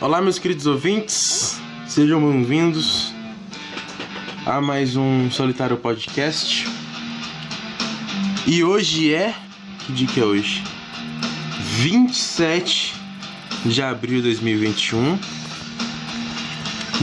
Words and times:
Olá, 0.00 0.22
meus 0.22 0.38
queridos 0.38 0.64
ouvintes, 0.64 1.60
sejam 1.88 2.20
bem-vindos 2.20 3.12
a 4.46 4.60
mais 4.60 4.94
um 4.94 5.28
Solitário 5.28 5.76
Podcast. 5.76 6.68
E 8.46 8.62
hoje 8.62 9.12
é. 9.12 9.34
Que 9.80 9.92
dia 9.92 10.06
que 10.06 10.20
é 10.20 10.24
hoje? 10.24 10.62
27 11.80 12.94
de 13.64 13.82
abril 13.82 14.18
de 14.18 14.28
2021. 14.28 15.18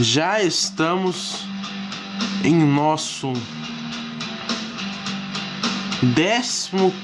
Já 0.00 0.42
estamos 0.42 1.44
em 2.42 2.54
nosso 2.54 3.34
14 6.00 6.96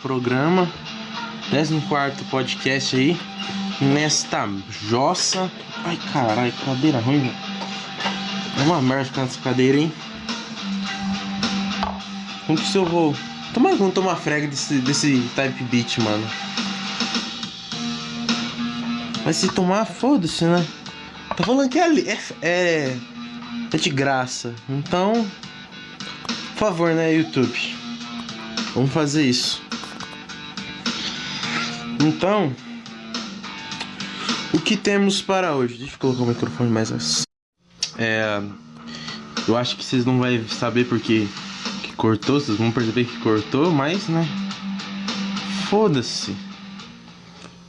programa, 0.00 0.66
14 1.50 1.78
podcast 2.30 2.96
aí 2.96 3.14
nesta 3.80 4.48
jossa. 4.88 5.50
Ai 5.84 5.98
caralho, 6.12 6.52
cadeira 6.64 7.00
ruim. 7.00 7.30
É 8.58 8.62
uma 8.62 8.80
merda 8.80 9.04
ficar 9.04 9.22
nessa 9.22 9.40
cadeira, 9.40 9.78
hein? 9.78 9.92
Como 12.46 12.58
que 12.58 12.66
se 12.66 12.76
eu 12.76 12.84
vou. 12.84 13.14
Que 13.52 13.60
não 13.60 13.90
tomar 13.90 14.16
frega 14.16 14.48
desse, 14.48 14.78
desse 14.78 15.20
type 15.36 15.62
beat, 15.64 15.98
mano. 15.98 16.26
Mas 19.24 19.36
se 19.36 19.48
tomar, 19.48 19.84
foda-se, 19.84 20.44
né? 20.44 20.66
Tá 21.36 21.44
falando 21.44 21.68
que 21.68 21.78
é, 21.78 21.88
é, 21.88 22.18
é, 22.42 22.96
é 23.72 23.76
de 23.76 23.90
graça. 23.90 24.54
Então, 24.68 25.28
por 26.52 26.58
favor, 26.58 26.94
né, 26.94 27.14
YouTube? 27.14 27.56
Vamos 28.74 28.92
fazer 28.92 29.24
isso. 29.24 29.62
Então, 32.00 32.54
o 34.54 34.60
que 34.60 34.76
temos 34.76 35.20
para 35.20 35.56
hoje? 35.56 35.76
Deixa 35.76 35.94
eu 35.94 35.98
colocar 35.98 36.22
o 36.22 36.26
microfone 36.26 36.70
mais 36.70 36.92
assim. 36.92 37.24
É, 37.98 38.40
eu 39.48 39.56
acho 39.56 39.76
que 39.76 39.84
vocês 39.84 40.06
não 40.06 40.20
vão 40.20 40.48
saber 40.48 40.84
porque 40.84 41.26
que 41.82 41.92
cortou, 41.96 42.40
vocês 42.40 42.56
vão 42.56 42.70
perceber 42.70 43.04
que 43.04 43.18
cortou, 43.18 43.72
mas 43.72 44.06
né? 44.06 44.26
Foda-se. 45.68 46.36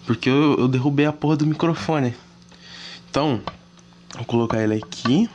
Porque 0.05 0.29
eu, 0.29 0.59
eu 0.59 0.67
derrubei 0.67 1.07
a 1.07 1.11
porra 1.11 1.37
do 1.37 1.47
microfone. 1.47 2.15
Então, 3.09 3.41
vou 4.13 4.25
colocar 4.25 4.61
ele 4.61 4.75
aqui. 4.75 5.27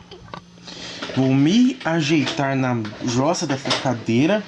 Vou 1.17 1.35
me 1.35 1.77
ajeitar 1.85 2.55
na 2.55 2.77
jossa 3.05 3.45
dessa 3.45 3.71
cadeira. 3.81 4.45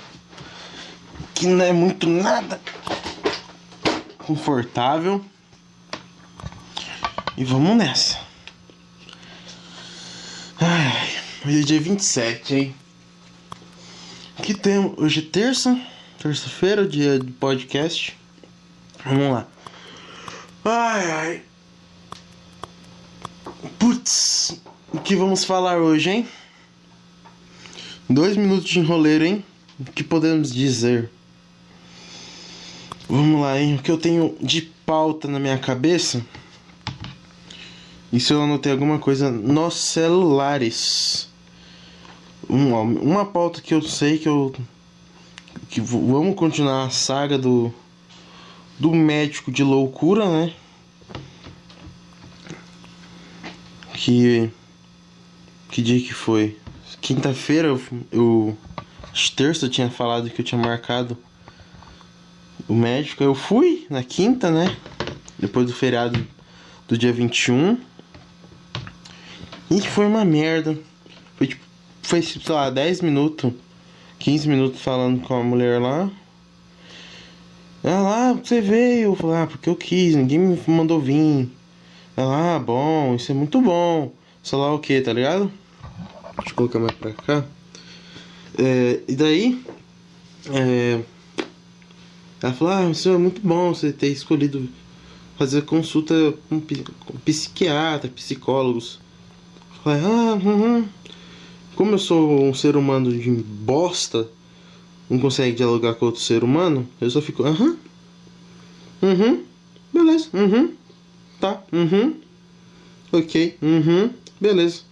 Que 1.34 1.48
não 1.48 1.64
é 1.64 1.72
muito 1.72 2.08
nada 2.08 2.60
confortável. 4.18 5.24
E 7.42 7.44
vamos 7.44 7.76
nessa. 7.76 8.20
Ai, 10.60 11.08
hoje 11.44 11.58
é 11.58 11.64
dia 11.64 11.80
27, 11.80 12.54
hein? 12.54 12.74
Que 14.44 14.54
tem 14.54 14.94
hoje 14.96 15.18
é 15.18 15.22
terça, 15.28 15.76
terça-feira, 16.20 16.86
dia 16.86 17.18
de 17.18 17.32
podcast. 17.32 18.16
Vamos 19.04 19.32
lá. 19.32 19.48
Ai, 20.64 21.10
ai. 21.10 21.42
Putz, 23.76 24.60
o 24.92 25.00
que 25.00 25.16
vamos 25.16 25.42
falar 25.42 25.78
hoje, 25.78 26.10
hein? 26.10 26.28
Dois 28.08 28.36
minutos 28.36 28.70
de 28.70 28.78
enroleiro, 28.78 29.24
hein? 29.24 29.44
O 29.80 29.90
que 29.90 30.04
podemos 30.04 30.54
dizer? 30.54 31.10
Vamos 33.08 33.40
lá, 33.40 33.58
hein? 33.58 33.74
O 33.74 33.82
que 33.82 33.90
eu 33.90 33.98
tenho 33.98 34.36
de 34.40 34.62
pauta 34.86 35.26
na 35.26 35.40
minha 35.40 35.58
cabeça? 35.58 36.24
Isso 38.12 38.34
eu 38.34 38.42
anotei 38.42 38.70
alguma 38.70 38.98
coisa 38.98 39.30
nos 39.30 39.74
celulares. 39.74 41.30
Uma, 42.46 42.80
uma 42.80 43.24
pauta 43.24 43.62
que 43.62 43.72
eu 43.72 43.80
sei 43.80 44.18
que 44.18 44.28
eu. 44.28 44.54
Que 45.70 45.80
vamos 45.80 46.34
continuar 46.36 46.84
a 46.84 46.90
saga 46.90 47.38
do. 47.38 47.72
Do 48.78 48.92
médico 48.94 49.50
de 49.50 49.64
loucura, 49.64 50.28
né? 50.28 50.52
Que. 53.94 54.50
Que 55.70 55.80
dia 55.80 55.98
que 55.98 56.12
foi? 56.12 56.58
Quinta-feira 57.00 57.68
eu, 57.68 57.80
eu. 58.10 58.58
Terça 59.34 59.66
eu 59.66 59.70
tinha 59.70 59.90
falado 59.90 60.28
que 60.28 60.40
eu 60.40 60.44
tinha 60.44 60.60
marcado 60.60 61.16
o 62.68 62.74
médico. 62.74 63.24
Eu 63.24 63.34
fui 63.34 63.86
na 63.88 64.02
quinta, 64.02 64.50
né? 64.50 64.76
Depois 65.38 65.66
do 65.66 65.72
feriado 65.72 66.26
do 66.86 66.98
dia 66.98 67.12
21. 67.12 67.91
E 69.72 69.80
foi 69.80 70.06
uma 70.06 70.22
merda. 70.22 70.78
Foi 71.36 71.46
tipo. 71.46 71.64
Foi, 72.02 72.20
sei 72.20 72.40
lá, 72.54 72.68
10 72.68 73.00
minutos, 73.00 73.52
15 74.18 74.46
minutos 74.46 74.82
falando 74.82 75.20
com 75.22 75.34
a 75.34 75.42
mulher 75.42 75.80
lá. 75.80 76.10
Ela 77.82 78.02
lá, 78.02 78.32
você 78.34 78.60
veio. 78.60 79.04
Eu 79.04 79.16
falei, 79.16 79.36
ah, 79.36 79.46
porque 79.46 79.70
eu 79.70 79.76
quis, 79.76 80.14
ninguém 80.14 80.38
me 80.38 80.60
mandou 80.66 81.00
vir. 81.00 81.48
Ela, 82.14 82.56
ah, 82.56 82.58
bom, 82.58 83.14
isso 83.14 83.32
é 83.32 83.34
muito 83.34 83.62
bom. 83.62 84.12
Sei 84.42 84.58
lá 84.58 84.74
o 84.74 84.78
que, 84.78 85.00
tá 85.00 85.12
ligado? 85.12 85.50
Deixa 86.36 86.50
eu 86.50 86.54
colocar 86.54 86.78
mais 86.78 86.92
pra 86.92 87.12
cá. 87.12 87.44
É, 88.58 89.00
e 89.08 89.16
daí. 89.16 89.64
É, 90.50 91.00
ela 92.42 92.52
falou: 92.52 92.74
Ah, 92.74 92.90
isso 92.90 93.08
é 93.08 93.16
muito 93.16 93.40
bom 93.40 93.72
você 93.72 93.90
ter 93.90 94.08
escolhido 94.08 94.68
fazer 95.38 95.62
consulta 95.62 96.14
com, 96.48 96.60
com 96.60 97.18
psiquiatra, 97.24 98.10
psicólogos. 98.10 99.01
Falei: 99.82 100.00
Ah, 100.04 100.38
uhum. 100.42 100.88
como 101.74 101.92
eu 101.92 101.98
sou 101.98 102.44
um 102.44 102.54
ser 102.54 102.76
humano 102.76 103.12
de 103.12 103.30
bosta, 103.30 104.28
não 105.08 105.18
consegue 105.18 105.56
dialogar 105.56 105.94
com 105.94 106.06
outro 106.06 106.20
ser 106.20 106.44
humano, 106.44 106.88
eu 107.00 107.10
só 107.10 107.20
fico: 107.20 107.42
Aham, 107.42 107.76
uhum, 109.02 109.42
beleza, 109.92 110.28
uhum, 110.32 110.72
tá, 111.40 111.62
uhum, 111.72 112.14
ok, 113.12 113.56
uhum, 113.62 114.10
beleza. 114.40 114.82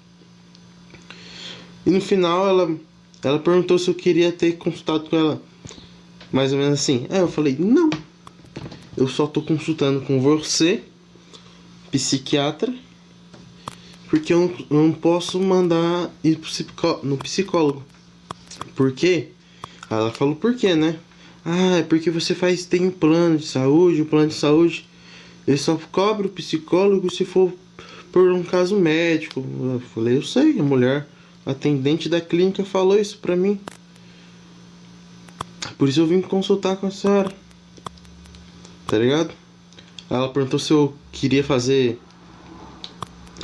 E 1.86 1.90
no 1.90 2.00
final 2.00 2.46
ela, 2.48 2.76
ela 3.22 3.38
perguntou 3.38 3.78
se 3.78 3.88
eu 3.88 3.94
queria 3.94 4.30
ter 4.30 4.52
consultado 4.52 5.08
com 5.08 5.16
ela 5.16 5.42
mais 6.32 6.52
ou 6.52 6.58
menos 6.58 6.74
assim. 6.74 7.06
Aí 7.10 7.18
eu 7.18 7.28
falei, 7.28 7.56
não. 7.58 7.90
Eu 8.96 9.08
só 9.08 9.26
tô 9.26 9.42
consultando 9.42 10.02
com 10.02 10.20
você, 10.20 10.82
psiquiatra, 11.90 12.72
porque 14.10 14.34
eu 14.34 14.54
não, 14.68 14.92
posso 14.92 15.40
mandar 15.40 16.10
ir 16.22 16.36
pro 16.36 17.00
no 17.02 17.16
psicólogo. 17.16 17.82
Por 18.74 18.92
quê? 18.92 19.28
Ela 19.88 20.10
falou 20.10 20.34
por 20.34 20.54
quê, 20.54 20.74
né? 20.74 20.98
Ah, 21.44 21.78
é 21.78 21.82
porque 21.82 22.10
você 22.10 22.34
faz 22.34 22.66
tem 22.66 22.86
um 22.86 22.90
plano 22.90 23.38
de 23.38 23.46
saúde, 23.46 24.02
o 24.02 24.04
um 24.04 24.08
plano 24.08 24.28
de 24.28 24.34
saúde 24.34 24.84
ele 25.46 25.56
só 25.56 25.78
cobra 25.90 26.26
o 26.26 26.30
psicólogo 26.30 27.10
se 27.10 27.24
for 27.24 27.52
por 28.12 28.30
um 28.30 28.42
caso 28.42 28.76
médico. 28.76 29.44
Eu 29.60 29.80
falei, 29.94 30.16
eu 30.16 30.22
sei, 30.22 30.58
a 30.58 30.62
mulher 30.62 31.08
atendente 31.46 32.08
da 32.08 32.20
clínica 32.20 32.64
falou 32.64 32.98
isso 32.98 33.18
pra 33.18 33.36
mim. 33.36 33.58
Por 35.78 35.88
isso 35.88 36.00
eu 36.00 36.06
vim 36.06 36.20
consultar 36.20 36.76
com 36.76 36.86
a 36.86 36.90
senhora. 36.90 37.32
Tá 38.86 38.98
ligado? 38.98 39.32
Ela 40.08 40.28
perguntou 40.28 40.58
se 40.58 40.72
eu 40.72 40.94
queria 41.10 41.42
fazer, 41.42 41.98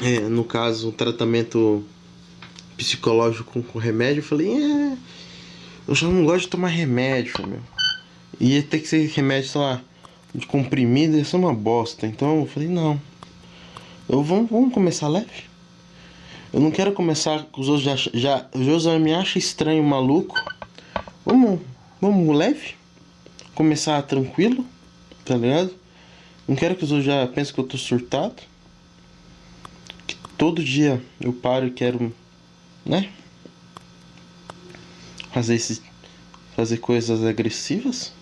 é, 0.02 0.20
no 0.20 0.44
caso, 0.44 0.88
um 0.88 0.92
tratamento 0.92 1.84
psicológico 2.76 3.62
com, 3.62 3.78
remédio. 3.78 4.20
Eu 4.20 4.24
falei, 4.24 4.52
é. 4.52 4.96
Eu 5.88 5.94
já 5.94 6.08
não 6.08 6.24
gosto 6.24 6.44
de 6.44 6.48
tomar 6.48 6.68
remédio, 6.68 7.34
meu. 7.46 7.60
Ia 8.40 8.62
ter 8.62 8.80
que 8.80 8.88
ser 8.88 9.06
remédio, 9.08 9.48
sei 9.50 9.60
lá, 9.60 9.80
de 10.34 10.46
comprimido, 10.46 11.18
isso 11.18 11.36
é 11.36 11.38
uma 11.38 11.54
bosta. 11.54 12.06
Então 12.06 12.40
eu 12.40 12.46
falei, 12.46 12.68
não. 12.68 13.00
Eu 14.08 14.22
vamos, 14.22 14.50
vamos 14.50 14.72
começar 14.72 15.08
leve. 15.08 15.44
Eu 16.52 16.60
não 16.60 16.70
quero 16.70 16.92
começar. 16.92 17.46
Os 17.56 17.68
outros 17.68 17.84
já, 17.84 17.96
já, 18.12 18.46
os 18.54 18.66
outros 18.66 18.82
já 18.84 18.98
me 18.98 19.14
acham 19.14 19.38
estranho, 19.38 19.82
maluco. 19.82 20.34
Vamos 21.24 21.60
Vamos 21.98 22.36
leve. 22.36 22.74
Começar 23.54 24.02
tranquilo, 24.02 24.66
tá 25.24 25.34
ligado? 25.34 25.72
Não 26.46 26.54
quero 26.54 26.76
que 26.76 26.84
os 26.84 26.92
outros 26.92 27.06
já 27.06 27.26
pensem 27.26 27.54
que 27.54 27.60
eu 27.60 27.64
tô 27.64 27.78
surtado. 27.78 28.36
Todo 30.36 30.62
dia 30.62 31.02
eu 31.20 31.32
paro 31.32 31.66
e 31.66 31.70
quero, 31.70 32.12
né? 32.84 33.10
Fazer 35.32 35.54
esse. 35.54 35.82
Fazer 36.54 36.78
coisas 36.78 37.24
agressivas. 37.24 38.12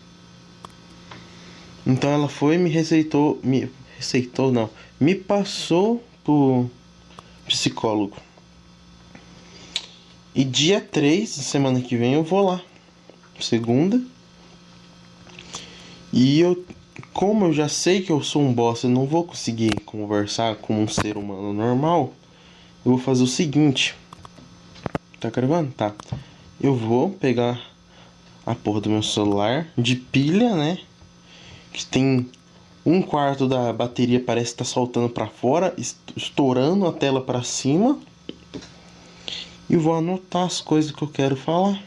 Então 1.86 2.10
ela 2.10 2.28
foi 2.28 2.56
e 2.56 2.58
me 2.58 2.70
receitou. 2.70 3.40
Me 3.42 3.70
receitou 3.96 4.52
não. 4.52 4.70
Me 5.00 5.14
passou 5.14 6.04
pro 6.22 6.68
psicólogo. 7.46 8.16
E 10.34 10.44
dia 10.44 10.80
3, 10.80 11.28
semana 11.28 11.80
que 11.80 11.96
vem, 11.96 12.14
eu 12.14 12.24
vou 12.24 12.44
lá 12.44 12.62
segunda. 13.40 14.00
E 16.12 16.40
eu 16.40 16.64
como 17.14 17.44
eu 17.44 17.52
já 17.52 17.68
sei 17.68 18.02
que 18.02 18.10
eu 18.10 18.20
sou 18.20 18.42
um 18.42 18.52
bosta 18.52 18.88
e 18.88 18.90
não 18.90 19.06
vou 19.06 19.22
conseguir 19.22 19.78
conversar 19.86 20.56
com 20.56 20.82
um 20.82 20.88
ser 20.88 21.16
humano 21.16 21.52
normal, 21.52 22.12
eu 22.84 22.90
vou 22.90 22.98
fazer 22.98 23.22
o 23.22 23.28
seguinte. 23.28 23.94
Tá 25.20 25.30
gravando? 25.30 25.70
Tá. 25.72 25.94
Eu 26.60 26.74
vou 26.74 27.10
pegar 27.10 27.60
a 28.44 28.54
porra 28.54 28.80
do 28.80 28.90
meu 28.90 29.02
celular 29.02 29.68
de 29.78 29.94
pilha, 29.94 30.56
né? 30.56 30.78
Que 31.72 31.86
tem 31.86 32.28
um 32.84 33.00
quarto 33.00 33.48
da 33.48 33.72
bateria 33.72 34.18
parece 34.18 34.50
estar 34.50 34.64
tá 34.64 34.70
soltando 34.70 35.08
para 35.08 35.28
fora, 35.28 35.72
estourando 36.16 36.84
a 36.84 36.92
tela 36.92 37.20
para 37.20 37.44
cima. 37.44 37.96
E 39.70 39.76
vou 39.76 39.94
anotar 39.94 40.46
as 40.46 40.60
coisas 40.60 40.90
que 40.90 41.02
eu 41.02 41.08
quero 41.08 41.36
falar. 41.36 41.80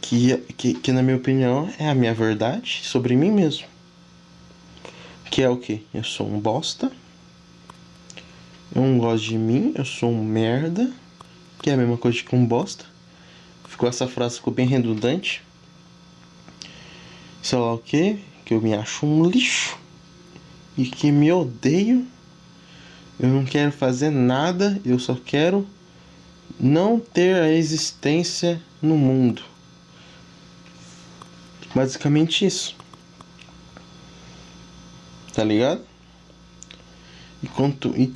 Que, 0.00 0.36
que, 0.56 0.74
que 0.74 0.92
na 0.92 1.02
minha 1.02 1.16
opinião 1.16 1.72
é 1.78 1.88
a 1.88 1.94
minha 1.94 2.14
verdade 2.14 2.80
sobre 2.82 3.14
mim 3.14 3.30
mesmo. 3.30 3.66
Que 5.30 5.42
é 5.42 5.48
o 5.48 5.56
que? 5.56 5.86
Eu 5.94 6.02
sou 6.02 6.26
um 6.26 6.40
bosta. 6.40 6.90
Eu 8.74 8.82
não 8.82 8.98
gosto 8.98 9.28
de 9.28 9.38
mim, 9.38 9.72
eu 9.76 9.84
sou 9.84 10.10
um 10.10 10.24
merda. 10.24 10.90
Que 11.62 11.70
é 11.70 11.74
a 11.74 11.76
mesma 11.76 11.96
coisa 11.96 12.22
que 12.22 12.34
um 12.34 12.44
bosta. 12.44 12.84
Ficou 13.68 13.88
essa 13.88 14.08
frase 14.08 14.36
ficou 14.36 14.52
bem 14.52 14.66
redundante. 14.66 15.42
Sei 17.42 17.58
lá 17.58 17.72
o 17.72 17.78
que, 17.78 18.18
que 18.44 18.52
eu 18.52 18.60
me 18.60 18.74
acho 18.74 19.06
um 19.06 19.24
lixo 19.24 19.78
e 20.76 20.84
que 20.84 21.12
me 21.12 21.30
odeio. 21.30 22.06
Eu 23.18 23.28
não 23.28 23.44
quero 23.44 23.70
fazer 23.70 24.10
nada, 24.10 24.80
eu 24.84 24.98
só 24.98 25.14
quero 25.14 25.66
não 26.58 26.98
ter 26.98 27.36
a 27.36 27.52
existência 27.52 28.60
no 28.82 28.96
mundo. 28.96 29.42
Basicamente 31.74 32.44
isso. 32.44 32.76
Tá 35.32 35.44
ligado? 35.44 35.82
E 37.42 37.48
quanto, 37.48 37.88
e, 37.96 38.12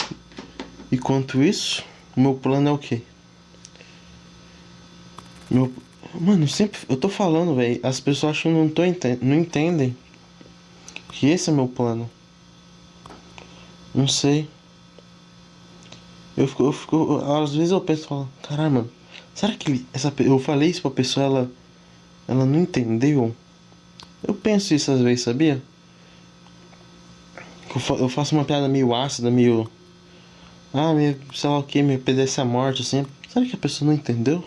e 0.91 0.99
quanto 0.99 1.43
isso, 1.43 1.85
o 2.17 2.21
meu 2.21 2.35
plano 2.35 2.69
é 2.69 2.73
o 2.73 2.79
quê? 2.79 3.03
Meu, 5.51 5.73
mano, 6.15 6.49
sempre 6.49 6.81
eu 6.89 6.97
tô 6.97 7.09
falando, 7.09 7.55
velho. 7.55 7.81
As 7.83 8.01
pessoas 8.01 8.37
acham 8.37 8.53
que 8.53 8.59
não, 8.59 8.69
tô, 8.69 8.83
não 9.23 9.37
entendem 9.37 9.97
que 11.13 11.29
esse 11.29 11.49
é 11.49 11.53
meu 11.53 11.69
plano. 11.69 12.11
Não 13.95 14.09
sei. 14.09 14.49
Eu 16.37 16.49
fico, 16.49 16.65
eu 16.65 16.73
fico, 16.73 17.17
às 17.19 17.55
vezes 17.55 17.71
eu 17.71 17.81
penso, 17.81 18.09
falo, 18.09 18.29
caralho, 18.43 18.73
mano, 18.73 18.91
será 19.33 19.55
que 19.55 19.87
essa 19.93 20.13
eu 20.19 20.39
falei 20.41 20.69
isso 20.69 20.83
pra 20.83 20.91
pessoa, 20.91 21.25
ela 21.25 21.51
ela 22.27 22.45
não 22.45 22.59
entendeu? 22.59 23.35
Penso 24.45 24.75
isso 24.75 24.93
às 24.93 25.01
vezes, 25.01 25.25
sabia? 25.25 25.61
Eu 27.99 28.09
faço 28.09 28.37
uma 28.37 28.45
piada 28.45 28.69
meio 28.69 28.95
ácida, 28.95 29.29
meio 29.33 29.69
ah, 30.73 30.93
me, 30.93 31.17
sei 31.35 31.51
lá 31.51 31.59
o 31.59 31.63
que, 31.65 31.83
me 31.83 31.99
pedesse 31.99 32.41
a 32.41 32.45
morte 32.45 32.83
assim. 32.83 33.05
Será 33.29 33.45
que 33.45 33.57
a 33.57 33.59
pessoa 33.59 33.89
não 33.89 33.95
entendeu? 33.95 34.45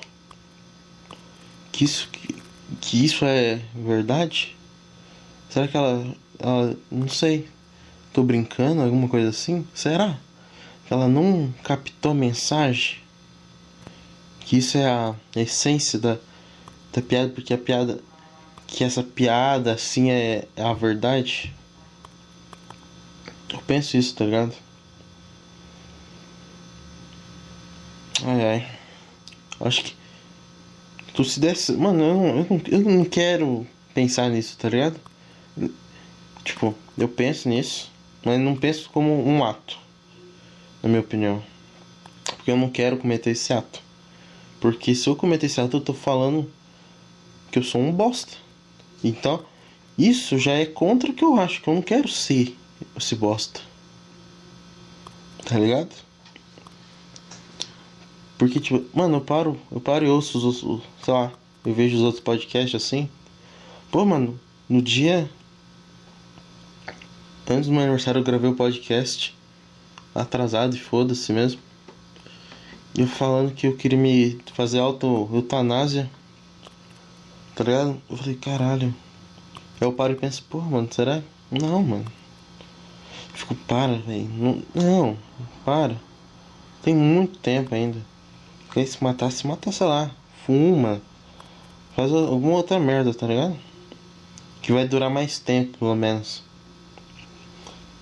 Que 1.74 1.84
isso 1.84 2.08
que, 2.10 2.36
que 2.80 3.04
isso 3.04 3.26
é 3.26 3.60
verdade? 3.76 4.56
Será 5.50 5.68
que 5.68 5.76
ela 5.76 6.16
ela, 6.40 6.78
não 6.92 7.08
sei, 7.08 7.48
tô 8.14 8.24
brincando, 8.24 8.82
alguma 8.82 9.08
coisa 9.08 9.30
assim? 9.30 9.66
Será? 9.74 10.18
Que 10.86 10.94
ela 10.94 11.08
não 11.08 11.54
captou 11.64 12.12
a 12.12 12.16
mensagem? 12.16 12.98
Que 14.42 14.58
isso 14.58 14.78
é 14.78 14.86
a 14.86 15.16
essência 15.36 16.00
da, 16.00 16.18
da 16.94 17.02
piada, 17.02 17.30
porque 17.30 17.54
a 17.54 17.58
piada. 17.58 18.00
Que 18.68 18.84
essa 18.84 19.02
piada 19.02 19.74
assim 19.74 20.12
é, 20.12 20.48
é 20.56 20.62
a 20.62 20.74
verdade? 20.74 21.54
Eu 23.50 23.60
penso 23.60 23.98
isso, 23.98 24.14
tá 24.16 24.26
ligado? 24.26 24.54
Ai 28.24 28.46
ai. 28.46 28.68
Acho 29.62 29.84
que. 29.84 29.96
Tu 31.14 31.24
se 31.24 31.40
desse. 31.40 31.72
Mano, 31.72 32.04
eu 32.04 32.14
não, 32.14 32.28
eu 32.28 32.48
não, 32.50 32.62
eu 32.68 32.98
não 32.98 33.06
quero 33.06 33.66
pensar 33.94 34.30
nisso, 34.30 34.58
tá 34.58 34.70
ligado? 34.70 35.00
Tipo, 36.44 36.76
eu 36.98 37.10
penso 37.10 37.50
nisso, 37.50 37.92
mas 38.24 38.40
não 38.40 38.56
penso 38.56 38.90
como 38.90 39.28
um 39.28 39.44
ato, 39.44 39.78
na 40.82 40.90
minha 40.90 41.02
opinião. 41.02 41.44
Porque 42.24 42.52
eu 42.52 42.58
não 42.58 42.70
quero 42.70 42.98
cometer 42.98 43.32
esse 43.32 43.52
ato. 43.52 43.82
Porque 44.60 44.96
se 44.96 45.08
eu 45.08 45.16
cometer 45.16 45.48
esse 45.48 45.60
ato, 45.60 45.78
eu 45.78 45.82
tô 45.82 45.94
falando 45.94 46.50
que 47.52 47.60
eu 47.60 47.64
sou 47.64 47.82
um 47.82 47.92
bosta. 47.92 48.38
Então, 49.04 49.44
isso 49.98 50.38
já 50.38 50.54
é 50.54 50.66
contra 50.66 51.12
o 51.12 51.14
que 51.14 51.24
eu 51.24 51.40
acho, 51.40 51.62
que 51.62 51.68
eu 51.68 51.76
não 51.76 51.82
quero 51.82 52.08
ser 52.08 52.56
esse 52.96 53.16
bosta. 53.16 53.62
Tá 55.46 55.58
ligado? 55.58 55.94
Porque, 58.38 58.60
tipo, 58.60 58.86
mano, 58.96 59.18
eu 59.18 59.22
paro, 59.22 59.60
eu 59.72 59.80
paro 59.80 60.06
e 60.06 60.10
ouço 60.10 60.38
os, 60.38 60.64
os 60.64 60.82
sei 61.04 61.14
lá, 61.14 61.32
eu 61.66 61.74
vejo 61.74 61.98
os 61.98 62.04
outros 62.04 62.24
podcasts 62.24 62.76
assim. 62.76 63.10
Pô, 63.90 64.06
mano, 64.06 64.40
no 64.70 64.82
dia 64.82 65.30
Antes 67.50 67.68
do 67.68 67.72
meu 67.72 67.82
aniversário 67.82 68.20
eu 68.20 68.26
gravei 68.26 68.50
o 68.50 68.56
podcast 68.56 69.34
atrasado 70.14 70.76
e 70.76 70.80
foda-se 70.80 71.32
mesmo. 71.32 71.62
E 72.94 73.00
eu 73.00 73.08
falando 73.08 73.54
que 73.54 73.66
eu 73.66 73.78
queria 73.78 73.98
me 73.98 74.38
fazer 74.54 74.80
auto-eutanásia. 74.80 76.10
Tá 77.58 77.64
ligado? 77.64 78.00
Eu 78.08 78.16
falei, 78.16 78.36
caralho. 78.36 78.96
Eu 79.82 79.92
paro 79.92 80.14
e 80.14 80.16
penso, 80.16 80.44
pô, 80.48 80.62
mano, 80.62 80.88
será? 80.92 81.24
Não, 81.50 81.82
mano. 81.82 82.06
Fico, 83.34 83.56
para, 83.56 83.94
velho. 83.98 84.30
Não, 84.30 84.64
não, 84.76 85.18
para. 85.66 85.96
Tem 86.84 86.96
muito 86.96 87.40
tempo 87.40 87.74
ainda. 87.74 87.98
Quer 88.72 88.86
se 88.86 89.04
matar, 89.04 89.32
se 89.32 89.48
mata, 89.48 89.72
sei 89.72 89.88
lá. 89.88 90.12
Fuma. 90.46 91.02
Faz 91.96 92.14
alguma 92.14 92.58
outra 92.58 92.80
merda, 92.80 93.12
tá 93.12 93.26
ligado? 93.26 93.58
Que 94.62 94.72
vai 94.72 94.88
durar 94.88 95.10
mais 95.10 95.40
tempo, 95.40 95.80
pelo 95.80 95.96
menos. 95.96 96.44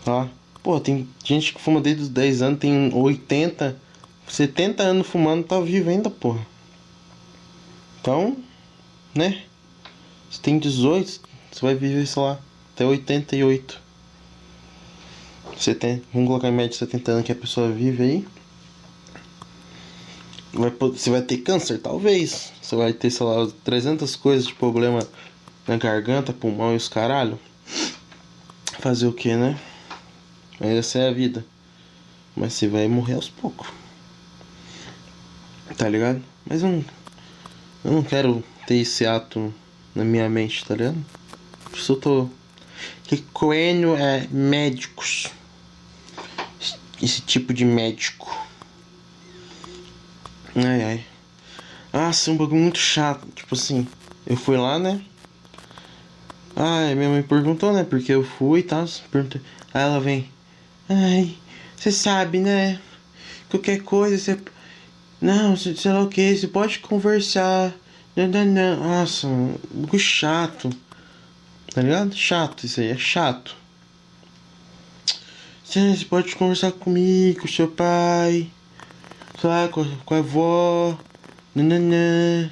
Tá? 0.04 0.28
Pô, 0.62 0.81
tem 0.81 1.07
gente 1.24 1.54
que 1.54 1.62
fuma 1.62 1.80
desde 1.80 2.04
os 2.04 2.10
10 2.10 2.42
anos, 2.42 2.60
tem 2.60 2.94
80, 2.94 3.80
70 4.28 4.84
anos 4.84 5.07
fumando, 5.07 5.46
tá 5.46 5.62
vivo 5.62 5.90
ainda, 5.90 6.10
porra. 6.10 6.46
Então, 8.02 8.35
né? 9.16 9.44
Você 10.35 10.42
tem 10.42 10.59
18, 10.59 11.21
você 11.49 11.61
vai 11.61 11.75
viver, 11.75 12.06
sei 12.06 12.21
lá, 12.21 12.37
até 12.73 12.85
88. 12.85 13.81
Você 15.57 15.73
tem, 15.73 16.01
vamos 16.13 16.27
colocar 16.27 16.49
em 16.49 16.51
média 16.51 16.77
70 16.77 17.11
anos 17.11 17.25
que 17.25 17.31
a 17.31 17.35
pessoa 17.35 17.71
vive 17.71 18.04
aí. 18.04 18.27
Vai, 20.51 20.69
você 20.71 21.09
vai 21.09 21.21
ter 21.21 21.37
câncer? 21.37 21.80
Talvez. 21.80 22.51
Você 22.61 22.75
vai 22.75 22.92
ter, 22.92 23.11
sei 23.11 23.25
lá, 23.25 23.47
300 23.63 24.13
coisas 24.18 24.47
de 24.47 24.54
problema 24.54 25.07
na 25.65 25.77
garganta, 25.77 26.33
pulmão 26.33 26.73
e 26.73 26.75
os 26.75 26.89
caralho. 26.89 27.39
Fazer 28.80 29.07
o 29.07 29.13
que, 29.13 29.37
né? 29.37 29.57
Mas 30.59 30.71
essa 30.71 30.99
é 30.99 31.07
a 31.07 31.13
vida. 31.13 31.45
Mas 32.35 32.51
você 32.51 32.68
vai 32.68 32.89
morrer 32.89 33.13
aos 33.13 33.30
poucos. 33.30 33.69
Tá 35.77 35.87
ligado? 35.87 36.21
Mas 36.45 36.61
eu 36.61 36.68
não, 36.68 36.85
eu 37.85 37.92
não 37.94 38.04
quero 38.04 38.44
ter 38.68 38.75
esse 38.75 39.06
ato 39.06 39.54
na 39.95 40.04
minha 40.04 40.30
mente, 40.30 40.66
tá 40.66 40.75
ligado? 40.75 41.04
Isso 41.73 41.94
eu 41.94 41.95
tô 41.95 42.30
recorrendo 43.07 43.95
é 43.95 44.28
médicos. 44.30 45.28
Esse 47.02 47.21
tipo 47.21 47.54
de 47.54 47.66
médico. 47.66 48.45
Ai 50.56 50.83
ai. 50.83 51.06
Ah, 51.92 52.11
é 52.11 52.30
um 52.30 52.37
bagulho 52.37 52.61
muito 52.61 52.80
chato. 52.80 53.25
Tipo 53.33 53.56
assim, 53.56 53.87
eu 54.28 54.35
fui 54.35 54.57
lá, 54.57 54.78
né? 54.78 55.02
Ai, 56.56 56.95
minha 56.95 57.09
mãe 57.09 57.23
perguntou, 57.23 57.73
né? 57.73 57.83
Porque 57.83 58.14
eu 58.14 58.23
fui 58.23 58.59
e 58.59 58.64
tal. 58.64 58.85
Perguntei. 59.11 59.42
Aí 59.73 59.81
ela 59.81 59.99
vem. 59.99 60.30
Ai, 60.90 61.35
você 61.75 61.92
sabe, 61.92 62.40
né? 62.40 62.80
Qualquer 63.49 63.81
coisa 63.81 64.18
você. 64.18 64.40
Não, 65.21 65.56
sei 65.56 65.75
lá 65.92 66.02
o 66.02 66.09
que, 66.09 66.35
você 66.35 66.47
pode 66.47 66.80
conversar. 66.80 67.73
Nossa, 68.80 69.28
um 69.28 69.98
chato. 69.98 70.69
Tá 71.74 71.81
ligado? 71.81 72.16
Chato 72.16 72.66
isso 72.66 72.80
aí, 72.80 72.90
é 72.90 72.98
chato. 72.98 73.56
Você 75.66 76.06
pode 76.06 76.36
conversar 76.36 76.72
comigo, 76.72 77.42
com 77.42 77.48
seu 77.48 77.68
pai, 77.68 78.50
lá, 79.44 79.68
com 79.68 80.14
a 80.14 80.18
avó. 80.18 80.98
Nananã. 81.54 82.52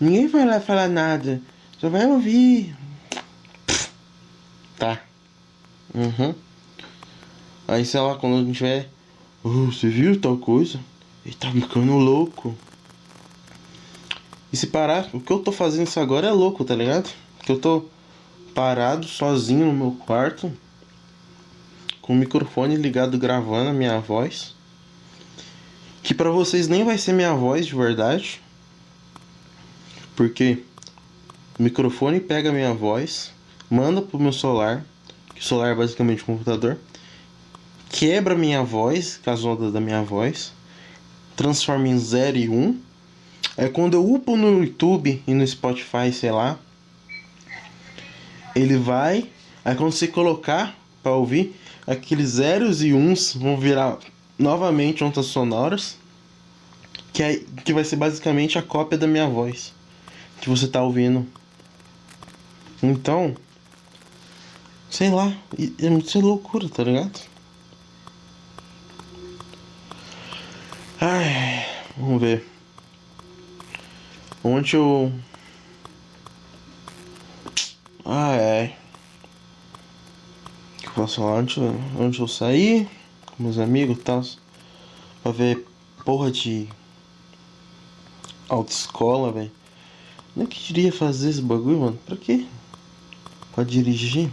Ninguém 0.00 0.28
vai 0.28 0.44
lá 0.44 0.60
falar 0.60 0.88
nada. 0.88 1.40
Só 1.78 1.88
vai 1.88 2.06
ouvir. 2.06 2.76
Tá. 4.76 5.00
Uhum. 5.94 6.34
Aí, 7.66 7.84
sei 7.84 8.00
lá, 8.00 8.16
quando 8.16 8.36
a 8.36 8.44
gente 8.44 8.56
tiver. 8.56 8.88
Oh, 9.42 9.66
você 9.66 9.88
viu 9.88 10.20
tal 10.20 10.36
coisa? 10.36 10.78
Ele 11.24 11.34
tá 11.34 11.50
ficando 11.50 11.96
louco. 11.96 12.56
E 14.52 14.56
se 14.56 14.66
parar, 14.68 15.08
o 15.12 15.20
que 15.20 15.32
eu 15.32 15.40
tô 15.40 15.52
fazendo 15.52 15.86
isso 15.86 16.00
agora 16.00 16.28
é 16.28 16.32
louco, 16.32 16.64
tá 16.64 16.74
ligado? 16.74 17.10
Que 17.44 17.52
eu 17.52 17.58
tô 17.58 17.84
parado 18.54 19.06
sozinho 19.06 19.66
no 19.66 19.72
meu 19.72 19.92
quarto, 19.92 20.50
com 22.00 22.14
o 22.14 22.16
microfone 22.16 22.76
ligado 22.76 23.18
gravando 23.18 23.70
a 23.70 23.72
minha 23.72 24.00
voz. 24.00 24.54
Que 26.02 26.14
para 26.14 26.30
vocês 26.30 26.66
nem 26.66 26.84
vai 26.84 26.96
ser 26.96 27.12
minha 27.12 27.34
voz 27.34 27.66
de 27.66 27.74
verdade. 27.74 28.40
Porque 30.16 30.64
o 31.58 31.62
microfone 31.62 32.18
pega 32.18 32.48
a 32.48 32.52
minha 32.52 32.72
voz, 32.72 33.30
manda 33.70 34.00
pro 34.00 34.18
meu 34.18 34.32
celular, 34.32 34.84
que 35.34 35.40
o 35.40 35.44
celular 35.44 35.68
é 35.68 35.74
basicamente 35.74 36.22
um 36.22 36.26
computador, 36.26 36.78
quebra 37.90 38.34
minha 38.34 38.62
voz, 38.62 39.20
com 39.22 39.30
as 39.30 39.44
ondas 39.44 39.72
da 39.72 39.80
minha 39.80 40.02
voz, 40.02 40.52
transforma 41.36 41.88
em 41.88 41.98
0 41.98 42.36
e 42.36 42.48
1. 42.48 42.54
Um, 42.54 42.87
é 43.58 43.68
quando 43.68 43.94
eu 43.94 44.08
upo 44.08 44.36
no 44.36 44.62
YouTube 44.62 45.20
e 45.26 45.34
no 45.34 45.44
Spotify, 45.44 46.12
sei 46.12 46.30
lá, 46.30 46.56
ele 48.54 48.76
vai, 48.76 49.28
aí 49.64 49.74
quando 49.74 49.90
você 49.90 50.06
colocar 50.06 50.78
para 51.02 51.10
ouvir, 51.12 51.56
aqueles 51.84 52.30
zeros 52.30 52.84
e 52.84 52.92
uns 52.92 53.34
vão 53.34 53.56
virar 53.58 53.98
novamente 54.38 55.02
ondas 55.02 55.26
sonoras, 55.26 55.96
que, 57.12 57.20
é, 57.20 57.40
que 57.64 57.72
vai 57.74 57.82
ser 57.82 57.96
basicamente 57.96 58.56
a 58.56 58.62
cópia 58.62 58.96
da 58.96 59.08
minha 59.08 59.26
voz 59.26 59.74
que 60.40 60.48
você 60.48 60.68
tá 60.68 60.80
ouvindo. 60.80 61.26
Então, 62.80 63.34
sei 64.88 65.10
lá, 65.10 65.36
é 65.80 65.90
muito 65.90 66.20
loucura, 66.20 66.68
tá 66.68 66.84
ligado? 66.84 67.18
Ai, 71.00 71.66
vamos 71.96 72.20
ver. 72.20 72.57
Ontem 74.44 74.76
eu 74.76 75.12
ah, 78.10 78.34
é. 78.34 78.74
O 80.78 80.80
que 80.80 80.86
eu 80.86 80.92
posso 80.92 81.16
falar? 81.16 81.44
Onde, 81.98 82.20
eu 82.20 82.26
saí 82.26 82.88
com 83.26 83.42
meus 83.42 83.58
amigos 83.58 83.98
e 83.98 84.00
tal. 84.00 84.22
Pra 85.22 85.30
ver 85.30 85.66
porra 86.06 86.30
de 86.30 86.66
autoescola, 88.48 89.30
velho. 89.30 89.52
Nem 90.34 90.46
que 90.46 90.58
queria 90.58 90.90
fazer 90.90 91.28
esse 91.28 91.42
bagulho, 91.42 91.80
mano. 91.80 91.98
Pra 92.06 92.16
quê? 92.16 92.46
Pra 93.54 93.62
dirigir? 93.62 94.30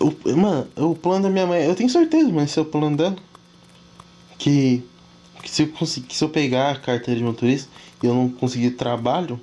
O, 0.00 0.36
mano, 0.36 0.68
o 0.74 0.96
plano 0.96 1.22
da 1.22 1.30
minha 1.30 1.46
mãe. 1.46 1.62
Eu 1.64 1.76
tenho 1.76 1.88
certeza, 1.88 2.32
mas 2.32 2.50
esse 2.50 2.58
é 2.58 2.62
o 2.62 2.64
plano 2.64 2.96
dela. 2.96 3.16
Que, 4.36 4.82
que 5.42 5.50
se 5.50 5.62
eu 5.62 5.68
conseguir, 5.68 6.14
se 6.14 6.24
eu 6.24 6.28
pegar 6.28 6.70
a 6.70 6.76
carteira 6.76 7.18
de 7.18 7.24
motorista 7.24 7.70
e 8.02 8.06
eu 8.06 8.14
não 8.14 8.28
conseguir 8.28 8.72
trabalho, 8.72 9.40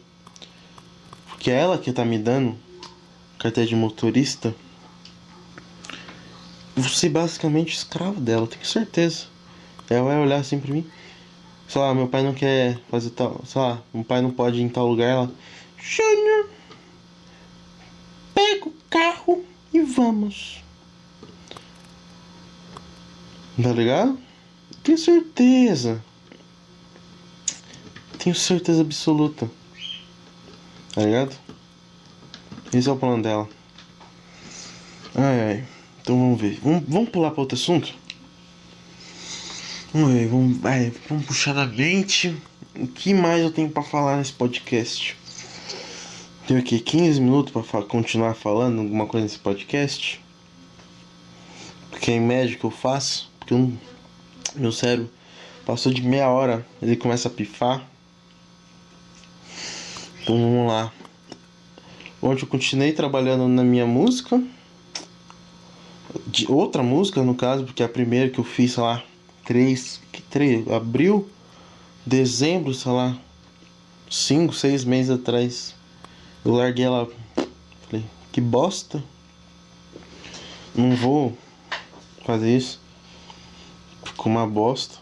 que 1.39 1.51
é 1.51 1.59
ela 1.59 1.77
que 1.77 1.91
tá 1.91 2.03
me 2.03 2.17
dando 2.17 2.57
carteira 3.37 3.69
de 3.69 3.75
motorista, 3.75 4.55
ser 6.83 7.09
basicamente 7.09 7.75
escravo 7.75 8.19
dela, 8.19 8.47
tenho 8.47 8.65
certeza. 8.65 9.25
Ela 9.89 10.03
vai 10.03 10.19
olhar 10.19 10.37
assim 10.37 10.59
pra 10.59 10.73
mim. 10.73 10.85
Sei 11.67 11.81
lá, 11.81 11.93
meu 11.93 12.07
pai 12.07 12.23
não 12.23 12.33
quer 12.33 12.79
fazer 12.89 13.11
tal. 13.11 13.41
Sei 13.45 13.61
lá, 13.61 13.81
meu 13.93 14.03
pai 14.03 14.21
não 14.21 14.31
pode 14.31 14.59
ir 14.59 14.63
em 14.63 14.69
tal 14.69 14.87
lugar. 14.87 15.09
Ela. 15.09 15.31
Júnior, 15.77 16.49
pega 18.33 18.67
o 18.67 18.73
carro 18.89 19.43
e 19.73 19.81
vamos. 19.81 20.63
Tá 23.61 23.71
ligado? 23.71 24.17
Tenho 24.85 24.99
certeza. 24.99 25.99
Tenho 28.19 28.35
certeza 28.35 28.81
absoluta. 28.81 29.49
Tá 30.93 31.01
ligado? 31.01 31.35
Esse 32.71 32.87
é 32.87 32.91
o 32.91 32.95
plano 32.95 33.23
dela. 33.23 33.49
Ai 35.15 35.41
ai. 35.41 35.67
Então 36.01 36.19
vamos 36.19 36.39
ver. 36.39 36.59
Vamos, 36.61 36.83
vamos 36.87 37.09
pular 37.09 37.31
para 37.31 37.41
outro 37.41 37.57
assunto? 37.57 37.95
Vamos 39.91 40.13
ver, 40.13 40.27
vamos, 40.27 40.57
vamos 41.09 41.25
puxar 41.25 41.53
da 41.53 41.65
mente. 41.65 42.37
O 42.75 42.85
que 42.85 43.11
mais 43.11 43.41
eu 43.41 43.51
tenho 43.51 43.69
para 43.69 43.81
falar 43.81 44.17
nesse 44.17 44.33
podcast? 44.33 45.17
Tenho 46.45 46.59
aqui 46.59 46.79
15 46.79 47.19
minutos 47.19 47.51
para 47.51 47.81
continuar 47.81 48.35
falando 48.35 48.81
alguma 48.81 49.07
coisa 49.07 49.25
nesse 49.25 49.39
podcast. 49.39 50.21
Porque 51.89 52.11
é 52.11 52.15
em 52.17 52.21
média 52.21 52.55
que 52.55 52.63
eu 52.63 52.69
faço. 52.69 53.31
Porque 53.39 53.55
eu, 53.55 53.73
meu 54.55 54.71
cérebro 54.71 55.09
passou 55.65 55.91
de 55.91 56.01
meia 56.01 56.29
hora, 56.29 56.65
ele 56.81 56.95
começa 56.95 57.27
a 57.27 57.31
pifar. 57.31 57.85
Então 60.21 60.35
vamos 60.37 60.67
lá. 60.67 60.91
Onde 62.21 62.43
eu 62.43 62.47
continuei 62.47 62.91
trabalhando 62.91 63.47
na 63.47 63.63
minha 63.63 63.85
música. 63.85 64.41
De 66.27 66.49
outra 66.49 66.81
música, 66.81 67.21
no 67.21 67.35
caso, 67.35 67.65
porque 67.65 67.83
a 67.83 67.89
primeira 67.89 68.29
que 68.29 68.39
eu 68.39 68.43
fiz, 68.43 68.73
sei 68.73 68.83
lá, 68.83 69.03
3, 69.43 70.01
três 70.29 70.67
abril, 70.69 71.29
dezembro, 72.05 72.73
sei 72.73 72.91
lá, 72.91 73.17
5, 74.09 74.53
6 74.53 74.85
meses 74.85 75.11
atrás. 75.11 75.75
Eu 76.43 76.53
larguei 76.53 76.85
ela. 76.85 77.09
Falei, 77.87 78.05
que 78.31 78.39
bosta. 78.39 79.03
Não 80.73 80.95
vou 80.95 81.37
fazer 82.25 82.55
isso. 82.55 82.84
Ficou 84.25 84.39
uma 84.39 84.47
bosta. 84.47 84.97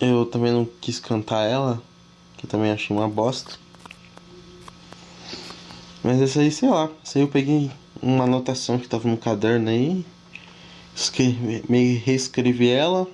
Eu 0.00 0.24
também 0.24 0.52
não 0.52 0.64
quis 0.64 1.00
cantar 1.00 1.42
ela 1.42 1.82
que 2.36 2.46
também 2.46 2.70
achei 2.70 2.96
uma 2.96 3.08
bosta. 3.08 3.58
Mas 6.00 6.22
essa 6.22 6.38
aí, 6.38 6.52
sei 6.52 6.68
lá, 6.68 6.88
essa 7.02 7.18
aí 7.18 7.24
eu 7.24 7.28
peguei 7.28 7.72
uma 8.00 8.22
anotação 8.22 8.78
que 8.78 8.86
tava 8.86 9.08
no 9.08 9.16
caderno 9.16 9.68
aí, 9.68 10.06
escrevi, 10.94 11.64
meio 11.68 12.00
reescrevi 12.04 12.70
ela, 12.70 13.08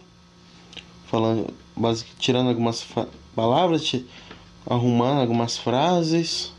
falando, 1.07 1.51
basicamente, 1.75 2.21
tirando 2.21 2.51
algumas 2.51 2.87
palavras, 3.35 3.91
arrumando 4.67 5.23
algumas 5.23 5.57
frases. 5.57 6.53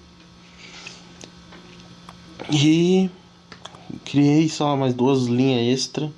E 2.52 3.08
criei 4.04 4.50
só 4.50 4.76
mais 4.76 4.96
duas 4.96 5.26
linhas 5.26 5.80
extra. 5.80 6.12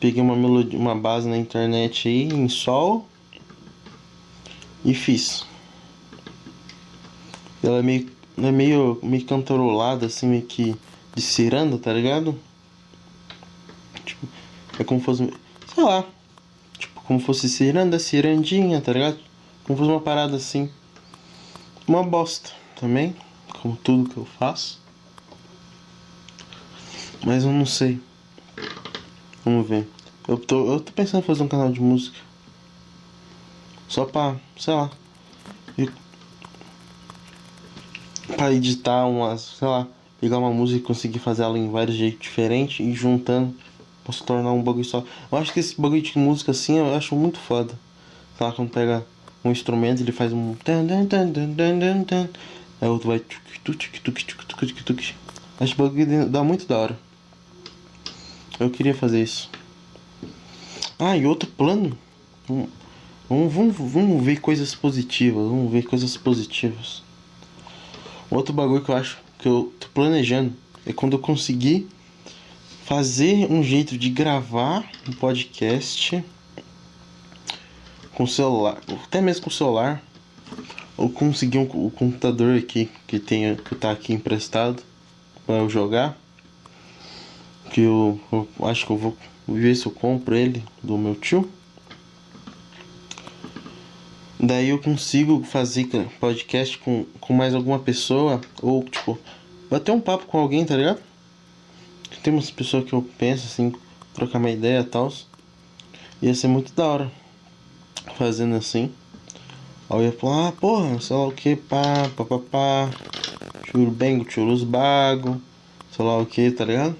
Peguei 0.00 0.22
uma 0.22 0.34
melodia, 0.34 0.78
uma 0.78 0.96
base 0.96 1.28
na 1.28 1.36
internet 1.36 2.08
aí 2.08 2.22
em 2.24 2.48
sol 2.48 3.06
e 4.82 4.94
fiz. 4.94 5.46
Ela 7.62 7.80
é 7.80 7.82
meio, 7.82 8.10
é 8.38 8.50
meio, 8.50 8.98
meio 9.02 9.24
cantarolada, 9.26 10.06
assim, 10.06 10.26
meio 10.26 10.42
que 10.46 10.74
de 11.14 11.20
ciranda, 11.20 11.76
tá 11.76 11.92
ligado? 11.92 12.38
Tipo, 14.06 14.26
é 14.78 14.84
como 14.84 15.00
fosse, 15.00 15.30
sei 15.74 15.84
lá, 15.84 16.04
tipo, 16.78 17.00
como 17.02 17.20
fosse 17.20 17.48
ciranda, 17.48 17.98
cirandinha, 17.98 18.80
tá 18.80 18.94
ligado? 18.94 19.18
Como 19.64 19.78
fosse 19.78 19.90
uma 19.90 20.00
parada 20.00 20.36
assim. 20.36 20.70
Uma 21.86 22.02
bosta 22.02 22.50
também, 22.76 23.14
como 23.60 23.76
tudo 23.76 24.08
que 24.08 24.16
eu 24.16 24.24
faço. 24.24 24.80
Mas 27.24 27.44
eu 27.44 27.52
não 27.52 27.66
sei. 27.66 28.00
Vamos 29.44 29.68
ver. 29.68 29.88
Eu 30.28 30.36
tô, 30.36 30.74
eu 30.74 30.80
tô 30.80 30.92
pensando 30.92 31.22
em 31.22 31.26
fazer 31.26 31.42
um 31.42 31.48
canal 31.48 31.70
de 31.70 31.80
música. 31.80 32.16
Só 33.88 34.04
pra, 34.04 34.36
sei 34.56 34.74
lá, 34.74 34.90
para 38.36 38.52
editar 38.52 39.06
umas, 39.06 39.40
sei 39.58 39.68
lá, 39.68 39.86
pegar 40.20 40.38
uma 40.38 40.50
música 40.50 40.78
e 40.78 40.82
conseguir 40.82 41.18
fazer 41.18 41.42
ela 41.42 41.58
em 41.58 41.70
vários 41.70 41.96
jeitos 41.96 42.20
diferentes 42.20 42.80
e 42.80 42.92
juntando 42.92 43.54
posso 44.04 44.24
tornar 44.24 44.52
um 44.52 44.62
bagulho 44.62 44.84
só. 44.84 45.04
Eu 45.30 45.38
acho 45.38 45.52
que 45.52 45.60
esse 45.60 45.80
bagulho 45.80 46.02
de 46.02 46.18
música 46.18 46.52
assim 46.52 46.78
eu 46.78 46.94
acho 46.94 47.14
muito 47.14 47.38
foda. 47.38 47.74
Sei 48.36 48.46
lá, 48.46 48.52
quando 48.52 48.70
pega 48.70 49.04
um 49.44 49.50
instrumento 49.50 50.02
ele 50.02 50.12
faz 50.12 50.32
um 50.32 50.56
aí 52.80 52.88
outro 52.88 53.08
vai 53.08 53.22
acho 55.60 55.74
que 55.74 55.82
o 55.82 55.88
bagulho 55.88 56.28
dá 56.28 56.42
muito 56.42 56.66
da 56.66 56.78
hora. 56.78 57.09
Eu 58.60 58.68
queria 58.70 58.94
fazer 58.94 59.22
isso. 59.22 59.50
Ah, 60.98 61.16
e 61.16 61.24
outro 61.26 61.48
plano. 61.48 61.96
Vamos, 62.46 63.52
vamos, 63.52 63.76
vamos 63.76 64.22
ver 64.22 64.38
coisas 64.40 64.74
positivas. 64.74 65.48
Vamos 65.48 65.72
ver 65.72 65.84
coisas 65.84 66.14
positivas. 66.14 67.02
Outro 68.30 68.52
bagulho 68.52 68.84
que 68.84 68.90
eu 68.90 68.96
acho 68.96 69.18
que 69.38 69.48
eu 69.48 69.72
tô 69.80 69.88
planejando 69.88 70.52
é 70.84 70.92
quando 70.92 71.14
eu 71.14 71.18
conseguir 71.18 71.88
fazer 72.84 73.50
um 73.50 73.62
jeito 73.62 73.96
de 73.96 74.10
gravar 74.10 74.84
um 75.08 75.12
podcast 75.12 76.22
com 78.12 78.26
celular, 78.26 78.78
até 79.04 79.22
mesmo 79.22 79.44
com 79.44 79.50
celular, 79.50 80.02
ou 80.96 81.08
conseguir 81.08 81.56
um, 81.56 81.86
o 81.86 81.90
computador 81.90 82.58
aqui 82.58 82.90
que 83.06 83.18
tenha 83.18 83.56
que 83.56 83.74
tá 83.74 83.90
aqui 83.90 84.12
emprestado 84.12 84.82
para 85.46 85.56
eu 85.56 85.70
jogar. 85.70 86.19
Que 87.70 87.82
eu, 87.82 88.20
eu 88.32 88.48
acho 88.62 88.86
que 88.86 88.92
eu 88.92 88.96
vou 88.96 89.16
ver 89.46 89.74
se 89.74 89.86
eu 89.86 89.92
compro 89.92 90.34
ele 90.34 90.62
do 90.82 90.98
meu 90.98 91.14
tio. 91.14 91.48
Daí 94.42 94.70
eu 94.70 94.78
consigo 94.78 95.44
fazer 95.44 95.86
podcast 96.18 96.78
com, 96.78 97.04
com 97.20 97.34
mais 97.34 97.54
alguma 97.54 97.78
pessoa. 97.78 98.40
Ou, 98.62 98.82
tipo, 98.84 99.18
bater 99.70 99.92
um 99.92 100.00
papo 100.00 100.26
com 100.26 100.38
alguém, 100.38 100.64
tá 100.64 100.76
ligado? 100.76 101.00
Tem 102.22 102.32
umas 102.32 102.50
pessoas 102.50 102.84
que 102.84 102.92
eu 102.92 103.06
penso 103.18 103.46
assim, 103.46 103.72
trocar 104.14 104.38
uma 104.38 104.50
ideia 104.50 104.80
e 104.80 104.84
tal. 104.84 105.12
Ia 106.22 106.34
ser 106.34 106.48
muito 106.48 106.72
da 106.72 106.86
hora. 106.86 107.12
Fazendo 108.16 108.56
assim. 108.56 108.90
Aí 109.88 109.98
eu 109.98 110.04
ia 110.04 110.12
falar, 110.12 110.48
ah, 110.48 110.52
porra, 110.52 111.00
sei 111.00 111.16
lá 111.16 111.26
o 111.26 111.32
que, 111.32 111.56
pá, 111.56 112.08
pá, 112.16 112.24
pá, 112.24 112.38
pá. 112.38 112.90
Churubengo, 113.70 114.30
churus 114.30 114.64
bago. 114.64 115.40
Sei 115.94 116.04
lá 116.04 116.18
o 116.18 116.26
que, 116.26 116.50
tá 116.50 116.64
ligado? 116.64 116.96